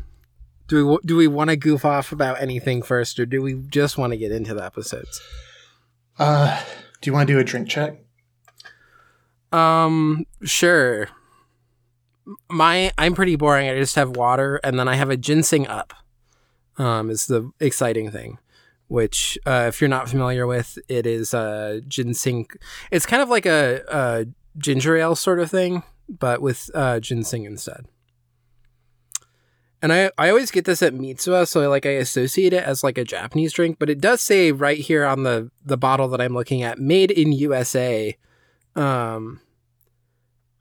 do 0.66 0.86
we 0.86 0.98
do 1.04 1.16
we 1.16 1.28
want 1.28 1.50
to 1.50 1.56
goof 1.56 1.84
off 1.84 2.12
about 2.12 2.40
anything 2.40 2.82
first, 2.82 3.18
or 3.20 3.26
do 3.26 3.40
we 3.40 3.54
just 3.54 3.96
want 3.96 4.12
to 4.12 4.16
get 4.16 4.32
into 4.32 4.54
the 4.54 4.64
episodes? 4.64 5.20
Uh, 6.18 6.62
do 7.00 7.08
you 7.08 7.12
want 7.12 7.26
to 7.26 7.32
do 7.32 7.38
a 7.38 7.44
drink 7.44 7.68
check? 7.68 7.98
Um, 9.52 10.26
sure. 10.42 11.08
My 12.50 12.92
I'm 12.98 13.14
pretty 13.14 13.36
boring. 13.36 13.68
I 13.68 13.76
just 13.76 13.96
have 13.96 14.16
water, 14.16 14.60
and 14.64 14.78
then 14.78 14.88
I 14.88 14.94
have 14.96 15.10
a 15.10 15.16
ginseng 15.16 15.66
up. 15.66 15.94
Um, 16.76 17.08
is 17.08 17.26
the 17.26 17.50
exciting 17.60 18.10
thing, 18.10 18.38
which 18.88 19.38
uh, 19.46 19.66
if 19.68 19.80
you're 19.80 19.88
not 19.88 20.08
familiar 20.08 20.46
with, 20.46 20.78
it 20.88 21.06
is 21.06 21.32
a 21.32 21.82
ginseng. 21.86 22.48
It's 22.90 23.06
kind 23.06 23.22
of 23.22 23.28
like 23.28 23.46
a, 23.46 23.82
a 23.88 24.26
ginger 24.58 24.96
ale 24.96 25.14
sort 25.14 25.38
of 25.38 25.50
thing, 25.50 25.84
but 26.08 26.42
with 26.42 26.70
uh, 26.74 26.98
ginseng 27.00 27.44
instead. 27.44 27.86
And 29.80 29.92
I, 29.92 30.10
I 30.16 30.30
always 30.30 30.50
get 30.50 30.64
this 30.64 30.82
at 30.82 30.94
Mitsuwa, 30.94 31.46
so 31.46 31.68
like 31.68 31.84
I 31.84 31.90
associate 31.90 32.54
it 32.54 32.64
as 32.64 32.82
like 32.82 32.96
a 32.96 33.04
Japanese 33.04 33.52
drink, 33.52 33.76
but 33.78 33.90
it 33.90 34.00
does 34.00 34.22
say 34.22 34.50
right 34.50 34.78
here 34.78 35.04
on 35.04 35.24
the 35.24 35.50
the 35.64 35.76
bottle 35.76 36.08
that 36.08 36.20
I'm 36.22 36.34
looking 36.34 36.62
at, 36.62 36.78
made 36.78 37.10
in 37.10 37.32
USA. 37.32 38.16
Um, 38.74 39.40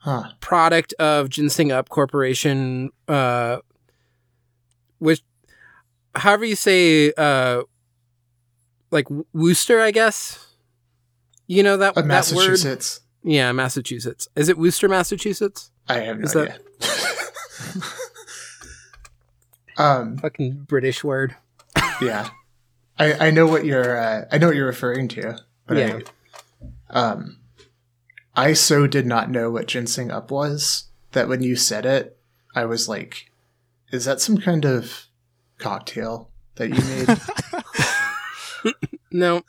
Huh. 0.04 0.32
product 0.42 0.94
of 1.00 1.30
Ginseng 1.30 1.72
Up 1.72 1.88
Corporation, 1.88 2.90
uh, 3.08 3.60
which, 5.00 5.22
however 6.14 6.44
you 6.44 6.58
say, 6.58 7.14
uh, 7.18 7.62
like 8.92 9.08
Worcester, 9.34 9.80
I 9.80 9.92
guess. 9.92 10.46
You 11.48 11.64
know 11.64 11.78
that 11.78 11.92
Uh, 11.98 12.02
that 12.02 12.04
word? 12.04 12.08
Massachusetts. 12.08 13.00
Yeah, 13.24 13.52
Massachusetts. 13.54 14.28
Is 14.36 14.50
it 14.50 14.58
Worcester, 14.58 14.90
Massachusetts? 14.90 15.72
I 15.88 16.00
have 16.02 16.20
no 16.20 16.26
Is 16.26 16.34
that- 16.34 16.50
idea. 16.50 17.84
um. 19.78 20.18
Fucking 20.18 20.66
British 20.68 21.04
word. 21.04 21.36
Yeah. 22.02 22.30
I 23.00 23.28
I 23.28 23.32
know 23.32 23.46
what 23.48 23.66
you're. 23.66 23.98
Uh, 23.98 24.26
I 24.32 24.38
know 24.38 24.48
what 24.48 24.56
you're 24.56 24.66
referring 24.68 25.08
to. 25.10 25.38
But 25.66 25.78
Yeah. 25.78 26.00
I, 26.92 27.00
um. 27.00 27.38
I 28.36 28.54
so 28.54 28.88
did 28.88 29.06
not 29.06 29.30
know 29.32 29.52
what 29.52 29.68
ginseng 29.68 30.12
up 30.12 30.32
was 30.32 30.86
that 31.12 31.28
when 31.28 31.44
you 31.44 31.56
said 31.56 31.86
it, 31.86 32.18
I 32.56 32.66
was 32.66 32.90
like, 32.90 33.30
"Is 33.92 34.06
that 34.06 34.22
some 34.22 34.38
kind 34.38 34.66
of 34.66 35.06
cocktail 35.60 36.30
that 36.56 36.70
you 36.70 36.82
made?" 38.66 38.74
No. 39.16 39.44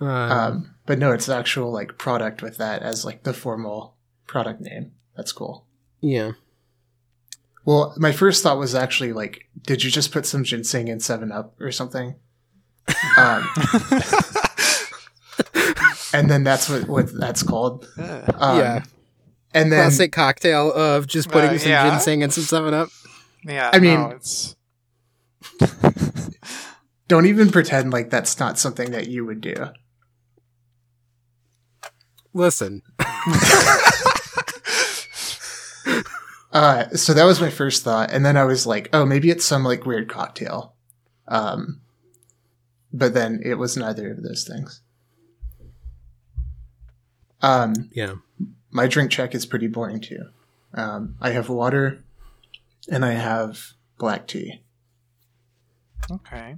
Uh, 0.00 0.06
um, 0.06 0.74
but 0.86 0.98
no, 0.98 1.12
it's 1.12 1.26
the 1.26 1.36
actual 1.36 1.70
like 1.70 1.98
product 1.98 2.42
with 2.42 2.56
that 2.58 2.82
as 2.82 3.04
like 3.04 3.22
the 3.22 3.32
formal 3.32 3.94
product 4.26 4.60
name. 4.60 4.92
That's 5.16 5.32
cool. 5.32 5.66
yeah. 6.00 6.32
Well, 7.66 7.94
my 7.98 8.10
first 8.10 8.42
thought 8.42 8.58
was 8.58 8.74
actually 8.74 9.12
like, 9.12 9.46
did 9.62 9.84
you 9.84 9.90
just 9.90 10.10
put 10.12 10.24
some 10.24 10.44
ginseng 10.44 10.88
in 10.88 10.98
Seven 10.98 11.30
Up 11.30 11.54
or 11.60 11.70
something? 11.70 12.16
Um, 13.16 13.48
and 16.12 16.30
then 16.30 16.44
that's 16.44 16.68
what 16.68 16.88
what 16.88 17.10
that's 17.18 17.42
called. 17.42 17.86
Um, 17.98 18.58
Yeah. 18.58 18.82
And 19.52 19.72
then 19.72 19.80
Classic 19.82 20.12
cocktail 20.12 20.72
of 20.72 21.06
just 21.08 21.28
putting 21.28 21.50
Uh, 21.50 21.58
some 21.58 21.70
yeah. 21.70 21.90
ginseng 21.90 22.22
and 22.22 22.32
some 22.32 22.44
Seven 22.44 22.72
Up. 22.74 22.88
yeah, 23.44 23.70
I 23.72 23.78
mean- 23.80 24.00
no, 24.00 24.10
it's 24.10 24.54
don't 27.08 27.26
even 27.26 27.50
pretend 27.50 27.92
like 27.92 28.10
that's 28.10 28.38
not 28.38 28.58
something 28.58 28.92
that 28.92 29.08
you 29.08 29.24
would 29.26 29.40
do. 29.40 29.54
Listen, 32.32 32.82
Uh, 36.52 36.88
so 36.96 37.14
that 37.14 37.24
was 37.24 37.40
my 37.40 37.48
first 37.48 37.84
thought, 37.84 38.10
and 38.10 38.26
then 38.26 38.36
I 38.36 38.42
was 38.42 38.66
like, 38.66 38.88
oh, 38.92 39.06
maybe 39.06 39.30
it's 39.30 39.44
some 39.44 39.62
like 39.62 39.86
weird 39.86 40.08
cocktail. 40.08 40.74
Um, 41.28 41.80
but 42.92 43.14
then 43.14 43.40
it 43.44 43.54
was 43.54 43.76
neither 43.76 44.10
of 44.10 44.24
those 44.24 44.42
things. 44.42 44.80
Um, 47.42 47.90
yeah. 47.92 48.14
my 48.70 48.86
drink 48.86 49.10
check 49.10 49.34
is 49.34 49.46
pretty 49.46 49.66
boring 49.66 50.00
too. 50.00 50.24
Um, 50.74 51.16
I 51.20 51.30
have 51.30 51.48
water, 51.48 52.04
and 52.90 53.04
I 53.04 53.12
have 53.12 53.72
black 53.98 54.26
tea 54.26 54.62
okay. 56.10 56.56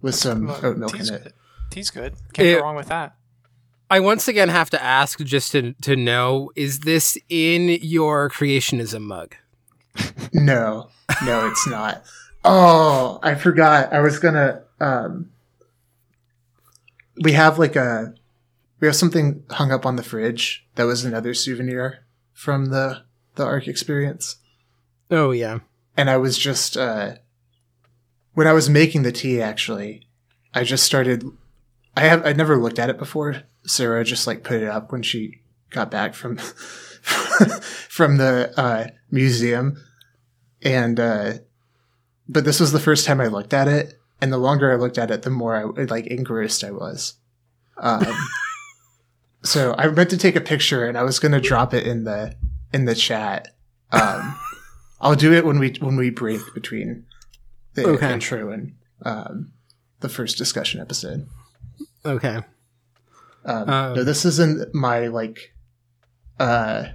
with 0.00 0.14
some 0.14 0.46
Well, 0.46 0.60
oat 0.64 0.76
milk 0.78 0.94
in 0.94 1.00
it. 1.00 1.08
good. 1.24 1.32
Tea's 1.70 1.90
good. 1.90 2.14
Can't 2.32 2.48
It- 2.48 2.54
go 2.58 2.62
wrong 2.62 2.76
with 2.76 2.88
that. 2.88 3.16
I 3.88 4.00
once 4.00 4.26
again 4.26 4.48
have 4.48 4.68
to 4.70 4.82
ask 4.82 5.20
just 5.20 5.52
to 5.52 5.72
to 5.82 5.94
know: 5.94 6.50
is 6.56 6.80
this 6.80 7.16
in 7.28 7.78
your 7.82 8.28
creationism 8.28 9.02
mug? 9.02 9.36
No, 10.32 10.90
no, 11.24 11.46
it's 11.48 11.68
not. 11.68 12.02
Oh, 12.44 13.20
I 13.22 13.36
forgot. 13.36 13.92
I 13.92 14.00
was 14.00 14.18
gonna. 14.18 14.62
Um, 14.80 15.30
we 17.22 17.32
have 17.32 17.60
like 17.60 17.76
a, 17.76 18.12
we 18.80 18.86
have 18.86 18.96
something 18.96 19.42
hung 19.50 19.72
up 19.72 19.86
on 19.86 19.96
the 19.96 20.02
fridge 20.02 20.66
that 20.74 20.84
was 20.84 21.04
another 21.04 21.34
souvenir 21.34 22.04
from 22.32 22.66
the 22.66 23.02
the 23.36 23.44
Ark 23.44 23.68
experience, 23.68 24.36
Oh 25.10 25.30
yeah. 25.30 25.58
and 25.96 26.08
I 26.10 26.16
was 26.16 26.38
just 26.38 26.76
uh, 26.76 27.16
when 28.34 28.46
I 28.46 28.52
was 28.52 28.68
making 28.70 29.02
the 29.02 29.12
tea. 29.12 29.40
Actually, 29.42 30.06
I 30.54 30.64
just 30.64 30.84
started. 30.84 31.24
I 31.96 32.00
have 32.02 32.24
I'd 32.26 32.36
never 32.36 32.56
looked 32.56 32.78
at 32.78 32.90
it 32.90 32.98
before. 32.98 33.42
Sarah 33.66 34.04
just 34.04 34.26
like 34.26 34.44
put 34.44 34.62
it 34.62 34.68
up 34.68 34.92
when 34.92 35.02
she 35.02 35.40
got 35.70 35.90
back 35.90 36.14
from 36.14 36.36
from 37.88 38.16
the 38.16 38.52
uh, 38.56 38.88
museum, 39.10 39.82
and 40.62 40.98
uh, 41.00 41.32
but 42.28 42.44
this 42.44 42.60
was 42.60 42.72
the 42.72 42.80
first 42.80 43.06
time 43.06 43.20
I 43.20 43.26
looked 43.26 43.52
at 43.54 43.68
it, 43.68 43.98
and 44.20 44.32
the 44.32 44.38
longer 44.38 44.72
I 44.72 44.76
looked 44.76 44.98
at 44.98 45.10
it, 45.10 45.22
the 45.22 45.30
more 45.30 45.56
I 45.56 45.82
like 45.84 46.06
engrossed 46.06 46.64
I 46.64 46.70
was. 46.70 47.14
Um, 47.78 48.06
so 49.46 49.74
I 49.78 49.88
meant 49.88 50.10
to 50.10 50.18
take 50.18 50.36
a 50.36 50.40
picture, 50.40 50.86
and 50.86 50.96
I 50.98 51.02
was 51.02 51.18
going 51.18 51.32
to 51.32 51.40
drop 51.40 51.72
it 51.74 51.86
in 51.86 52.04
the 52.04 52.34
in 52.72 52.84
the 52.84 52.94
chat. 52.94 53.48
Um, 53.92 54.36
I'll 55.00 55.14
do 55.14 55.32
it 55.32 55.44
when 55.44 55.58
we 55.58 55.74
when 55.80 55.96
we 55.96 56.10
break 56.10 56.40
between 56.54 57.04
the 57.74 57.84
Okay. 57.86 58.12
intro 58.12 58.50
and 58.50 58.74
um, 59.04 59.52
the 60.00 60.08
first 60.08 60.36
discussion 60.38 60.80
episode. 60.80 61.26
Okay. 62.04 62.36
Um, 63.44 63.68
Um, 63.70 63.94
no, 63.94 64.04
this 64.04 64.24
isn't 64.24 64.74
my 64.74 65.06
like 65.08 65.54
uh, 66.40 66.86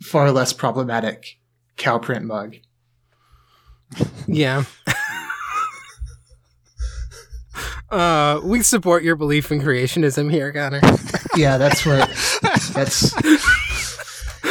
far 0.00 0.30
less 0.32 0.52
problematic 0.52 1.38
cow 1.76 1.98
print 1.98 2.24
mug. 2.24 2.56
Yeah. 4.26 4.64
uh, 7.94 8.40
we 8.42 8.62
support 8.62 9.02
your 9.02 9.16
belief 9.16 9.50
in 9.52 9.60
creationism 9.60 10.30
here, 10.30 10.52
Connor. 10.52 10.80
Yeah, 11.36 11.56
that's 11.58 11.84
what. 11.84 12.08
that's. 12.74 13.12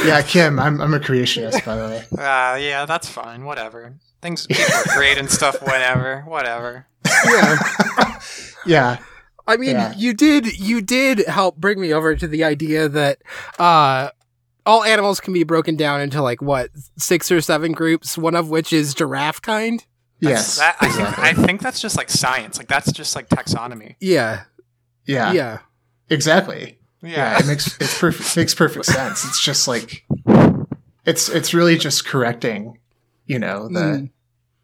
Yeah, 0.05 0.21
Kim, 0.21 0.59
I'm 0.59 0.81
I'm 0.81 0.93
a 0.93 0.99
creationist, 0.99 1.63
by 1.65 1.77
the 1.77 1.85
way. 1.85 1.99
Uh, 2.11 2.57
yeah, 2.57 2.85
that's 2.85 3.07
fine. 3.07 3.45
Whatever. 3.45 3.93
Things 4.21 4.47
people 4.47 4.65
are 4.75 4.93
great 4.97 5.17
and 5.17 5.29
stuff. 5.31 5.61
Whatever. 5.61 6.23
Whatever. 6.27 6.87
Yeah. 7.25 7.57
Yeah, 8.65 8.97
I 9.45 9.57
mean, 9.57 9.71
Yeah. 9.71 9.93
you 9.97 10.13
did 10.13 10.57
you 10.59 10.81
did 10.81 11.19
help 11.27 11.57
bring 11.57 11.79
me 11.81 11.93
over 11.93 12.15
to 12.15 12.27
the 12.27 12.45
idea 12.45 12.87
that 12.87 13.21
uh 13.59 14.09
all 14.65 14.83
animals 14.85 15.19
can 15.19 15.33
be 15.33 15.43
broken 15.43 15.75
down 15.75 15.99
into 15.99 16.21
like 16.21 16.41
what 16.41 16.69
six 16.97 17.29
or 17.29 17.41
seven 17.41 17.73
groups, 17.73 18.17
one 18.17 18.35
of 18.35 18.49
which 18.49 18.71
is 18.71 18.93
giraffe 18.93 19.41
kind. 19.41 19.85
Yes, 20.29 20.57
That, 20.57 20.77
I, 20.81 20.89
think. 20.89 21.19
I 21.19 21.33
think 21.33 21.61
that's 21.61 21.79
just 21.79 21.97
like 21.97 22.09
science. 22.09 22.57
Like 22.57 22.67
that's 22.67 22.91
just 22.91 23.15
like 23.15 23.29
taxonomy. 23.29 23.95
Yeah, 23.99 24.43
yeah, 25.05 25.31
yeah, 25.33 25.59
exactly. 26.09 26.79
Yeah, 27.01 27.09
Yeah. 27.09 27.39
it 27.39 27.45
makes 27.47 27.77
it's 27.81 27.99
perfect 27.99 28.37
makes 28.37 28.53
perfect 28.55 28.85
sense. 28.85 29.25
It's 29.25 29.43
just 29.43 29.67
like 29.67 30.05
it's 31.05 31.29
it's 31.29 31.53
really 31.53 31.77
just 31.77 32.05
correcting, 32.05 32.77
you 33.25 33.39
know, 33.39 33.67
the 33.67 33.79
Mm. 33.79 34.09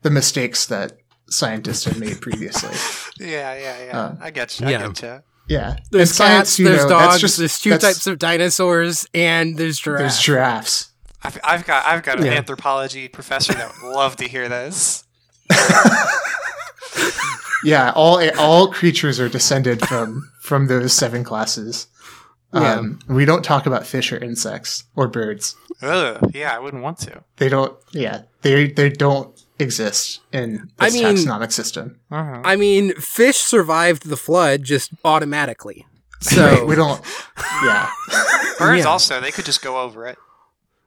the 0.03 0.10
mistakes 0.10 0.66
that 0.68 0.93
scientists 1.30 1.84
had 1.86 1.97
made 1.99 2.22
previously. 2.22 2.72
yeah. 3.20 3.53
Yeah. 3.55 3.86
Yeah. 3.86 3.99
Uh, 3.99 4.16
I 4.22 4.32
get 4.32 4.60
you. 4.60 4.68
I 4.68 4.72
yeah. 4.72 4.88
get 4.88 5.01
you. 5.01 5.24
Yeah, 5.47 5.78
There's 5.89 6.10
And 6.12 6.16
science, 6.16 6.38
cats, 6.51 6.60
you 6.60 6.66
there's 6.66 6.84
know, 6.84 6.89
that's 6.89 7.07
dogs, 7.14 7.22
just- 7.22 7.38
there's 7.39 7.60
two 7.60 7.72
that's- 7.72 7.95
types 7.95 8.05
of 8.05 8.20
dinosaurs, 8.20 9.07
and 9.16 9.57
there's 9.57 9.82
There's 9.82 10.20
giraffes. 10.20 10.24
giraffes. 10.24 10.86
I've, 11.24 11.39
I've 11.43 11.66
got 11.66 11.86
I've 11.88 12.03
got 12.03 12.20
an 12.20 12.28
Yeah. 12.28 12.34
anthropology 12.34 13.07
professor 13.07 13.53
that 13.53 13.74
would 13.82 13.91
love 13.91 14.16
to 14.18 14.26
hear 14.28 14.47
this. 14.47 15.03
Yeah, 17.64 17.91
all 17.93 18.22
all 18.39 18.72
creatures 18.72 19.20
are 19.20 19.28
descended 19.28 19.86
from 19.86 20.32
from 20.41 20.68
those 20.68 20.93
seven 20.93 21.24
classes. 21.26 21.88
Um, 22.54 23.00
We 23.08 23.26
don't 23.26 23.43
talk 23.43 23.66
about 23.66 23.86
fish 23.86 24.12
or 24.14 24.18
insects 24.18 24.86
or 24.95 25.08
birds. 25.10 25.56
Ugh. 25.82 26.32
Yeah, 26.34 26.56
I 26.56 26.60
wouldn't 26.60 26.82
want 26.84 27.00
to. 27.00 27.24
They 27.36 27.50
don't. 27.50 27.78
Yeah, 27.91 28.22
they 28.43 28.68
they 28.72 28.89
don't 28.89 29.38
exist 29.60 30.22
in 30.32 30.70
I 30.80 30.86
this 30.89 30.93
mean- 31.02 31.16
taxonomic 31.18 31.52
system. 31.52 32.00
Uh-huh. 32.10 32.41
I 32.45 32.56
mean, 32.56 32.93
fish 32.95 33.38
survived 33.38 34.08
the 34.10 34.18
flood 34.18 34.64
just 34.64 34.91
automatically. 35.04 35.86
So 36.22 36.66
we 36.66 36.76
don't. 36.76 37.02
Yeah, 37.64 37.89
Birds 38.58 38.80
yeah. 38.84 38.89
also 38.91 39.22
they 39.22 39.32
could 39.32 39.45
just 39.45 39.62
go 39.62 39.80
over 39.80 40.06
it. 40.06 40.18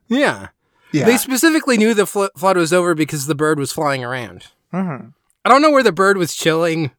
yeah, 0.09 0.49
yeah. 0.93 1.05
they 1.07 1.17
specifically 1.17 1.77
knew 1.77 1.95
the 1.95 2.07
fl- 2.07 2.27
flood 2.37 2.57
was 2.57 2.73
over 2.73 2.95
because 2.95 3.27
the 3.27 3.35
bird 3.35 3.59
was 3.59 3.73
flying 3.73 4.05
around. 4.05 4.47
Mm-hmm. 4.73 5.09
I 5.45 5.49
don't 5.49 5.63
know 5.63 5.71
where 5.71 5.83
the 5.83 5.93
bird 5.93 6.17
was 6.17 6.35
chilling. 6.35 6.93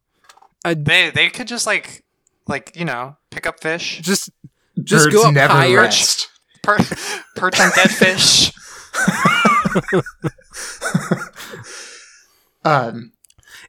I 0.64 0.74
They 0.74 1.10
they 1.10 1.28
could 1.30 1.48
just 1.48 1.66
like 1.66 2.04
like 2.46 2.72
you 2.76 2.84
know 2.84 3.16
pick 3.30 3.46
up 3.46 3.60
fish. 3.60 4.00
just 4.02 4.30
just 4.82 5.04
Birds 5.06 5.14
go 5.16 5.28
up 5.28 5.34
never 5.34 5.52
higher. 5.52 5.76
rest. 5.82 6.28
per- 6.62 6.78
perch 7.36 7.60
on 7.60 7.70
dead 7.74 7.90
fish. 7.90 8.52
Um, 12.66 13.12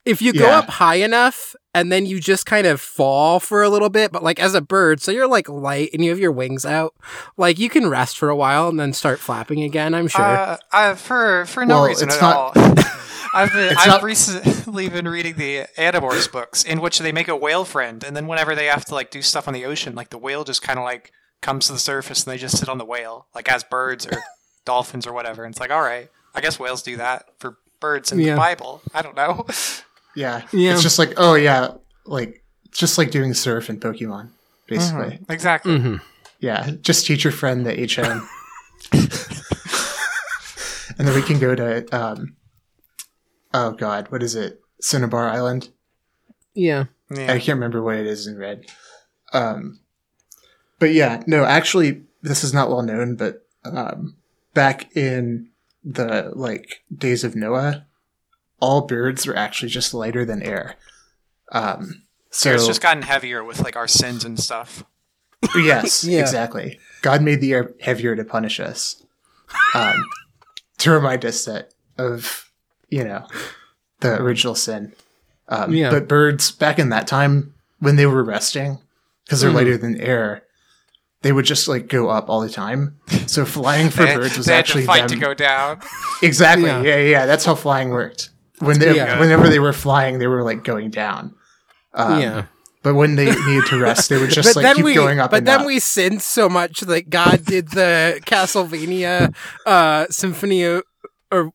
If 0.05 0.21
you 0.21 0.31
go 0.33 0.45
Yeah. 0.47 0.59
up 0.59 0.69
high 0.69 0.95
enough 0.95 1.53
and 1.75 1.91
then 1.91 2.05
you 2.07 2.19
just 2.19 2.45
kind 2.47 2.65
of 2.65 2.79
fall 2.81 3.39
for 3.39 3.61
a 3.61 3.69
little 3.69 3.89
bit, 3.89 4.11
but 4.11 4.23
like 4.23 4.39
as 4.39 4.55
a 4.55 4.61
bird, 4.61 5.01
so 5.01 5.11
you're 5.11 5.27
like 5.27 5.47
light 5.49 5.89
and 5.93 6.03
you 6.03 6.09
have 6.09 6.19
your 6.19 6.31
wings 6.31 6.65
out, 6.65 6.95
like 7.37 7.59
you 7.59 7.69
can 7.69 7.87
rest 7.87 8.17
for 8.17 8.29
a 8.29 8.35
while 8.35 8.67
and 8.69 8.79
then 8.79 8.93
start 8.93 9.19
flapping 9.19 9.61
again. 9.61 9.93
I'm 9.93 10.07
sure. 10.07 10.23
Uh, 10.25 10.57
uh, 10.71 10.95
for 10.95 11.45
for 11.45 11.65
no 11.65 11.81
Well, 11.81 11.87
reason 11.89 12.07
it's 12.07 12.17
at 12.17 12.21
not- 12.21 12.35
all. 12.35 12.53
I've 13.33 13.51
been, 13.51 13.73
It's 13.73 13.81
I've 13.81 13.87
not- 13.87 14.03
recently 14.03 14.87
been 14.87 15.09
reading 15.09 15.35
the 15.35 15.65
Animorphs 15.77 16.31
books, 16.31 16.63
in 16.63 16.79
which 16.79 16.99
they 16.99 17.11
make 17.11 17.27
a 17.27 17.35
whale 17.35 17.65
friend, 17.65 18.01
and 18.01 18.15
then 18.15 18.27
whenever 18.27 18.55
they 18.55 18.67
have 18.67 18.85
to 18.85 18.95
like 18.95 19.11
do 19.11 19.21
stuff 19.21 19.45
on 19.49 19.53
the 19.53 19.65
ocean, 19.65 19.93
like 19.93 20.09
the 20.09 20.17
whale 20.17 20.45
just 20.45 20.61
kind 20.61 20.79
of 20.79 20.85
like 20.85 21.11
comes 21.41 21.67
to 21.67 21.73
the 21.73 21.79
surface 21.79 22.23
and 22.23 22.31
they 22.33 22.37
just 22.37 22.57
sit 22.57 22.69
on 22.69 22.77
the 22.77 22.85
whale, 22.85 23.27
like 23.35 23.51
as 23.51 23.63
birds 23.65 24.07
or 24.07 24.13
dolphins 24.65 25.05
or 25.05 25.11
whatever. 25.11 25.43
And 25.43 25.51
it's 25.53 25.59
like, 25.59 25.69
all 25.71 25.81
right, 25.81 26.09
I 26.33 26.39
guess 26.39 26.57
whales 26.57 26.81
do 26.81 26.95
that 26.95 27.25
for 27.37 27.57
birds 27.81 28.11
in 28.13 28.19
Yeah. 28.19 28.35
the 28.35 28.37
Bible. 28.39 28.81
I 28.93 29.01
don't 29.01 29.15
know. 29.17 29.45
yeah. 30.15 30.41
Yeah. 30.51 30.73
It's 30.73 30.83
just 30.83 30.99
like, 30.99 31.13
oh 31.17 31.35
yeah, 31.35 31.75
like 32.05 32.43
just 32.71 32.97
like 32.97 33.11
doing 33.11 33.33
surf 33.33 33.69
in 33.69 33.79
Pokemon, 33.79 34.29
basically. 34.67 35.17
Mhm, 35.19 35.29
exactly. 35.29 35.79
hmm 35.79 35.95
Yeah. 36.39 36.71
Just 36.81 37.05
teach 37.05 37.23
your 37.23 37.33
friend 37.33 37.65
the 37.65 37.73
HM. 37.73 38.27
and 40.97 41.07
then 41.07 41.15
we 41.15 41.21
can 41.21 41.39
go 41.39 41.55
to 41.55 41.85
um 41.95 42.35
oh 43.53 43.71
god, 43.71 44.11
what 44.11 44.23
is 44.23 44.35
it? 44.35 44.61
Cinnabar 44.81 45.29
Island? 45.29 45.69
Yeah. 46.53 46.85
Yeah. 47.09 47.31
I 47.33 47.39
can't 47.39 47.57
remember 47.57 47.81
what 47.81 47.95
it 47.97 48.07
is 48.07 48.27
in 48.27 48.37
red. 48.37 48.65
Um, 49.33 49.79
but 50.79 50.93
yeah, 50.93 51.23
no, 51.27 51.45
actually, 51.45 52.03
this 52.21 52.43
is 52.43 52.53
not 52.53 52.69
well 52.69 52.81
known, 52.81 53.15
but 53.15 53.45
um, 53.63 54.15
back 54.53 54.95
in 54.95 55.49
the 55.83 56.31
like 56.35 56.81
days 56.95 57.23
of 57.23 57.35
Noah, 57.35 57.85
all 58.65 58.81
birds 58.81 59.27
were 59.27 59.35
actually 59.35 59.69
just 59.69 59.93
lighter 59.93 60.25
than 60.25 60.41
air. 60.41 60.75
Um, 61.51 62.01
so 62.31 62.51
it's 62.53 62.65
just 62.67 62.81
gotten 62.81 63.03
heavier 63.03 63.43
with 63.43 63.61
like 63.63 63.75
our 63.75 63.87
sins 63.87 64.25
and 64.25 64.39
stuff. 64.39 64.83
yes, 65.55 66.03
Yeah. 66.07 66.19
exactly. 66.21 66.79
God 67.01 67.21
made 67.21 67.39
the 67.41 67.53
air 67.53 67.71
heavier 67.81 68.15
to 68.15 68.23
punish 68.25 68.59
us, 68.59 69.03
um, 69.75 70.03
to 70.79 70.91
remind 70.91 71.23
us 71.23 71.45
that 71.45 71.71
of 71.97 72.49
you 72.89 73.03
know 73.03 73.27
the 73.99 74.19
original 74.21 74.55
sin. 74.55 74.93
Um, 75.47 75.71
Yeah. 75.73 75.91
But 75.91 76.07
birds 76.07 76.51
back 76.51 76.79
in 76.79 76.89
that 76.89 77.05
time 77.07 77.53
when 77.79 77.95
they 77.97 78.05
were 78.07 78.23
resting, 78.23 78.79
because 79.25 79.41
they're 79.41 79.51
Mhm. 79.51 79.55
lighter 79.55 79.77
than 79.77 80.01
air, 80.01 80.41
they 81.21 81.31
would 81.31 81.45
just 81.45 81.67
like 81.67 81.87
go 81.87 82.09
up 82.09 82.27
all 82.29 82.41
the 82.41 82.49
time. 82.49 82.97
So 83.27 83.45
flying 83.45 83.89
for 83.91 84.03
They, 84.05 84.15
birds 84.15 84.35
was 84.37 84.45
they 84.47 84.53
had 84.53 84.59
actually 84.59 84.81
to 84.83 84.87
fight 84.87 85.07
them. 85.07 85.19
to 85.19 85.25
go 85.25 85.33
down. 85.35 85.79
Exactly. 86.23 86.65
Yeah. 86.67 86.81
Yeah. 86.81 86.97
yeah, 86.97 87.25
That's 87.27 87.45
how 87.45 87.55
flying 87.55 87.89
worked. 87.89 88.29
When 88.59 88.79
they, 88.79 88.95
Yeah. 88.95 89.19
whenever 89.19 89.49
they 89.49 89.59
were 89.59 89.73
flying, 89.73 90.19
they 90.19 90.27
were 90.27 90.43
like 90.43 90.63
going 90.63 90.89
down. 90.89 91.35
Um, 91.93 92.19
yeah. 92.21 92.45
But 92.83 92.93
when 92.95 93.15
they 93.15 93.25
needed 93.33 93.65
to 93.67 93.79
rest, 93.79 94.09
they 94.09 94.17
would 94.19 94.29
just 94.29 94.49
but 94.53 94.57
like 94.57 94.63
then 94.63 94.75
keep 94.77 94.85
we, 94.85 94.93
going 94.93 95.19
up 95.19 95.31
but 95.31 95.37
and 95.37 95.47
then 95.47 95.61
up. 95.61 95.65
we 95.65 95.79
sinned 95.79 96.21
so 96.21 96.47
much 96.47 96.81
that 96.81 97.09
God 97.09 97.43
did 97.45 97.69
the 97.71 98.19
Castlevania 98.25 99.33
uh, 99.65 100.05
symphony. 100.09 100.63
Of, 100.63 100.83
or 101.31 101.51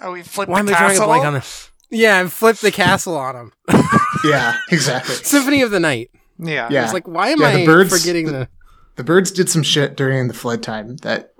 Oh, 0.00 0.12
we 0.12 0.22
flipped 0.22 0.50
why 0.50 0.58
am 0.58 0.66
the 0.66 0.72
I 0.74 0.78
drawing 0.78 0.90
a 0.90 0.94
castle. 0.94 1.06
blank 1.06 1.24
on 1.26 1.34
this? 1.34 1.70
Yeah, 1.90 2.20
and 2.20 2.32
flipped 2.32 2.60
the 2.62 2.72
castle 2.72 3.16
on 3.16 3.36
him. 3.36 3.52
yeah, 4.24 4.56
exactly. 4.70 5.14
Symphony 5.14 5.62
of 5.62 5.70
the 5.70 5.78
Night. 5.78 6.10
yeah. 6.38 6.68
Yeah. 6.70 6.84
It's 6.84 6.92
like, 6.94 7.06
why 7.06 7.28
am 7.28 7.40
Yeah, 7.40 7.46
I 7.48 7.56
the 7.58 7.66
birds- 7.66 8.00
forgetting 8.00 8.26
the- 8.26 8.32
the? 8.32 8.48
The 8.96 9.04
birds 9.04 9.30
did 9.30 9.48
some 9.48 9.62
shit 9.62 9.96
during 9.96 10.28
the 10.28 10.34
flood 10.34 10.62
time 10.62 10.96
that 10.98 11.31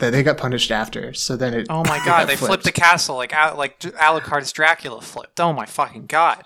that 0.00 0.10
they 0.10 0.22
got 0.22 0.36
punished 0.36 0.70
after. 0.70 1.14
So 1.14 1.36
then 1.36 1.54
it. 1.54 1.66
Oh 1.70 1.84
my 1.84 1.98
god, 2.04 2.26
they 2.28 2.36
flipped 2.36 2.64
the 2.64 2.72
castle 2.72 3.16
like 3.16 3.32
Al- 3.32 3.56
like 3.56 3.78
Dr- 3.78 3.94
Alucard's 3.94 4.52
Dracula 4.52 5.00
flipped. 5.00 5.38
Oh 5.40 5.52
my 5.52 5.66
fucking 5.66 6.06
god. 6.06 6.44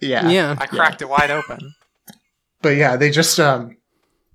Yeah. 0.00 0.28
Yeah. 0.30 0.56
I 0.58 0.66
cracked 0.66 1.02
it 1.02 1.08
wide 1.08 1.30
open. 1.30 1.74
But 2.62 2.70
yeah, 2.76 2.96
they 2.96 3.10
just 3.10 3.38
um, 3.38 3.76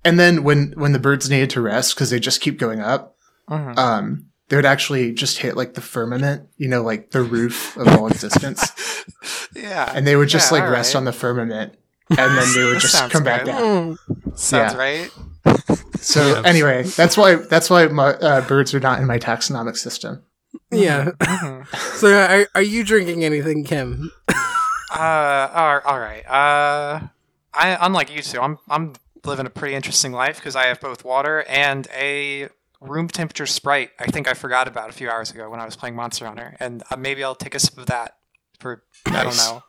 and 0.04 0.18
then 0.18 0.42
when 0.44 0.72
when 0.76 0.92
the 0.92 0.98
birds 0.98 1.28
needed 1.28 1.50
to 1.50 1.60
rest 1.60 1.94
because 1.94 2.10
they 2.10 2.20
just 2.20 2.40
keep 2.40 2.58
going 2.58 2.80
up, 2.80 3.16
Mhm. 3.50 3.76
um, 3.78 4.26
they 4.48 4.56
would 4.56 4.64
actually 4.64 5.12
just 5.12 5.38
hit 5.38 5.56
like 5.56 5.74
the 5.74 5.80
firmament, 5.80 6.48
you 6.56 6.68
know, 6.68 6.82
like 6.82 7.10
the 7.10 7.22
roof 7.22 7.76
of 7.76 7.88
all 7.88 8.06
existence, 8.06 9.04
Yeah. 9.54 9.92
and 9.94 10.06
they 10.06 10.14
would 10.16 10.28
just 10.28 10.50
Yeah, 10.52 10.60
like 10.60 10.70
rest 10.70 10.94
right. 10.94 10.98
on 11.00 11.04
the 11.04 11.12
firmament, 11.12 11.74
and 12.10 12.16
then 12.38 12.54
they 12.54 12.64
would 12.64 12.80
just 12.80 12.94
sounds 12.94 13.12
come 13.12 13.24
back 13.24 13.44
good. 13.44 13.52
down. 13.52 13.98
Sounds 14.34 14.72
yeah. 14.74 14.78
right. 14.78 15.10
So 16.00 16.26
Yeah. 16.26 16.42
anyway, 16.44 16.82
that's 16.84 17.16
why 17.16 17.36
that's 17.36 17.68
why 17.70 17.86
my, 17.86 18.14
uh, 18.14 18.46
birds 18.46 18.74
are 18.74 18.80
not 18.80 19.00
in 19.00 19.06
my 19.06 19.18
taxonomic 19.18 19.76
system. 19.76 20.22
Yeah. 20.70 21.10
Mhm. 21.18 21.66
So 21.96 22.12
are, 22.14 22.46
are 22.54 22.62
you 22.62 22.84
drinking 22.84 23.24
anything, 23.24 23.64
Kim? 23.64 24.10
Uh, 24.94 25.48
all 25.52 25.80
all 25.84 25.98
right. 26.00 26.24
Uh, 26.26 27.00
I 27.54 27.76
unlike 27.80 28.14
you 28.14 28.22
two, 28.22 28.40
I'm 28.40 28.58
I'm 28.68 28.94
living 29.24 29.46
a 29.46 29.50
pretty 29.50 29.74
interesting 29.74 30.12
life 30.12 30.36
because 30.36 30.54
I 30.56 30.66
have 30.66 30.80
both 30.80 31.04
water 31.04 31.44
and 31.48 31.88
a 31.94 32.48
room 32.80 33.08
temperature 33.08 33.46
Sprite. 33.46 33.90
I 33.98 34.06
think 34.06 34.28
I 34.28 34.34
forgot 34.34 34.68
about 34.68 34.88
a 34.88 34.92
few 34.92 35.10
hours 35.10 35.30
ago 35.30 35.50
when 35.50 35.58
I 35.60 35.64
was 35.64 35.74
playing 35.76 35.96
Monster 35.96 36.26
Hunter, 36.26 36.56
and 36.60 36.82
uh, 36.90 36.96
maybe 36.96 37.24
I'll 37.24 37.34
take 37.34 37.54
a 37.54 37.58
sip 37.58 37.76
of 37.78 37.86
that 37.86 38.16
for 38.60 38.82
I 39.06 39.24
don't 39.24 39.36
know. 39.36 39.62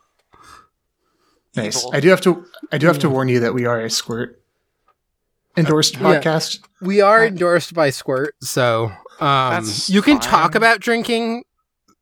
Nice. 1.56 1.78
Evil. 1.78 1.90
I 1.94 2.00
do 2.00 2.08
have 2.10 2.20
to 2.22 2.44
I 2.70 2.78
do 2.78 2.86
have 2.86 2.98
to 3.00 3.10
warn 3.10 3.28
you 3.28 3.40
that 3.40 3.54
we 3.54 3.64
are 3.66 3.80
a 3.80 3.90
squirt 3.90 4.40
endorsed 5.58 5.96
Uh, 5.96 6.08
Yeah. 6.08 6.20
podcast. 6.20 6.60
We 6.80 7.00
are 7.00 7.26
endorsed 7.26 7.74
by 7.74 7.90
Squirt, 7.90 8.34
so 8.42 8.92
um, 9.20 9.64
you 9.86 10.00
can 10.02 10.18
talk 10.20 10.54
about 10.54 10.80
drinking 10.80 11.44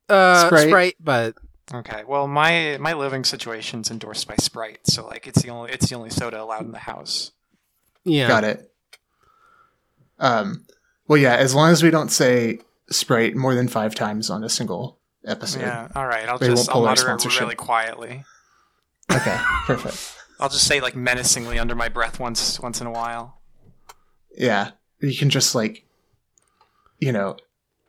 uh, 0.09 0.45
Sprite. 0.47 0.67
Sprite. 0.67 0.95
but 0.99 1.35
Okay. 1.73 2.03
Well, 2.07 2.27
my 2.27 2.77
my 2.79 2.93
living 2.93 3.23
situation's 3.25 3.91
endorsed 3.91 4.27
by 4.27 4.35
Sprite, 4.39 4.79
so 4.85 5.05
like 5.07 5.27
it's 5.27 5.41
the 5.41 5.49
only 5.49 5.71
it's 5.71 5.89
the 5.89 5.95
only 5.95 6.09
soda 6.09 6.41
allowed 6.41 6.65
in 6.65 6.71
the 6.71 6.77
house. 6.79 7.31
yeah, 8.05 8.27
Got 8.27 8.43
it. 8.45 8.71
Um, 10.19 10.65
well, 11.07 11.17
yeah, 11.17 11.35
as 11.35 11.53
long 11.53 11.71
as 11.71 11.83
we 11.83 11.89
don't 11.91 12.09
say 12.09 12.59
Sprite 12.89 13.35
more 13.35 13.53
than 13.53 13.67
five 13.67 13.95
times 13.95 14.29
on 14.29 14.43
a 14.43 14.49
single 14.49 14.99
episode. 15.25 15.61
Yeah. 15.61 15.89
All 15.95 16.07
right. 16.07 16.27
I'll 16.29 16.39
just 16.39 16.55
won't 16.55 16.69
I'll 16.69 16.73
pull 16.73 16.83
our 16.83 16.91
mutter 16.91 17.01
it 17.01 17.05
sponsorship. 17.05 17.41
really 17.41 17.55
quietly. 17.55 18.23
Okay, 19.11 19.37
perfect. 19.65 20.13
I'll 20.39 20.49
just 20.49 20.67
say 20.67 20.79
like 20.79 20.95
menacingly 20.95 21.59
under 21.59 21.75
my 21.75 21.89
breath 21.89 22.19
once 22.19 22.59
once 22.59 22.79
in 22.81 22.87
a 22.87 22.91
while. 22.91 23.36
Yeah, 24.37 24.71
you 25.01 25.15
can 25.17 25.29
just 25.29 25.55
like, 25.55 25.83
you 26.99 27.11
know, 27.11 27.37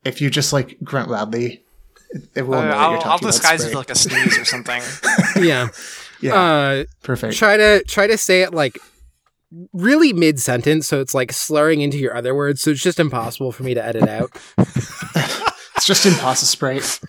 if 0.04 0.20
you 0.20 0.30
just 0.30 0.52
like 0.52 0.78
grunt 0.82 1.10
loudly, 1.10 1.62
it, 2.10 2.22
it 2.36 2.42
will 2.42 2.54
Uh, 2.54 2.62
know 2.64 2.68
that 2.70 2.76
I'll, 2.78 2.90
you're 2.90 2.98
I'll 2.98 3.04
talking 3.04 3.24
about 3.28 3.32
disguise 3.32 3.64
it 3.64 3.74
like 3.74 3.90
a 3.90 3.94
sneeze 3.94 4.38
or 4.38 4.44
something. 4.54 4.82
yeah. 5.42 5.68
yeah, 6.20 6.34
Uh, 6.34 6.84
perfect. 7.02 7.36
try 7.36 7.56
to 7.56 7.84
try 7.84 8.06
to 8.06 8.16
say 8.16 8.42
it 8.42 8.54
like 8.54 8.78
really 9.72 10.12
mid 10.12 10.40
sentence, 10.40 10.86
so 10.86 11.00
it's 11.00 11.14
like 11.14 11.32
slurring 11.32 11.80
into 11.82 11.98
your 11.98 12.16
other 12.16 12.34
words. 12.34 12.60
So 12.62 12.70
it's 12.70 12.82
just 12.82 12.98
impossible 12.98 13.52
for 13.52 13.62
me 13.62 13.74
to 13.74 13.84
edit 13.84 14.08
out. 14.08 14.30
it's 14.58 15.86
just 15.86 16.06
impossible 16.06 16.46
Sprite. 16.46 17.00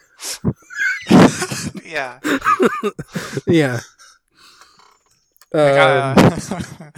yeah. 1.86 2.20
yeah. 3.48 3.80
I 5.54 5.58
Um, 5.58 6.16
gotta- 6.16 6.94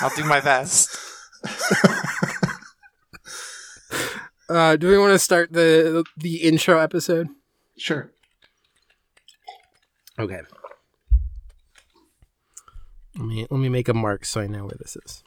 I'll 0.00 0.14
do 0.16 0.24
my 0.24 0.40
best. 0.40 0.96
uh, 4.48 4.76
do 4.76 4.88
we 4.88 4.98
want 4.98 5.12
to 5.12 5.18
start 5.18 5.52
the 5.52 6.04
the 6.16 6.36
intro 6.36 6.78
episode? 6.78 7.28
Sure. 7.76 8.10
Okay. 10.18 10.40
Let 13.16 13.26
me 13.26 13.46
let 13.50 13.58
me 13.58 13.68
make 13.68 13.88
a 13.88 13.94
mark 13.94 14.24
so 14.24 14.40
I 14.40 14.46
know 14.46 14.64
where 14.64 14.76
this 14.78 14.96
is. 15.04 15.22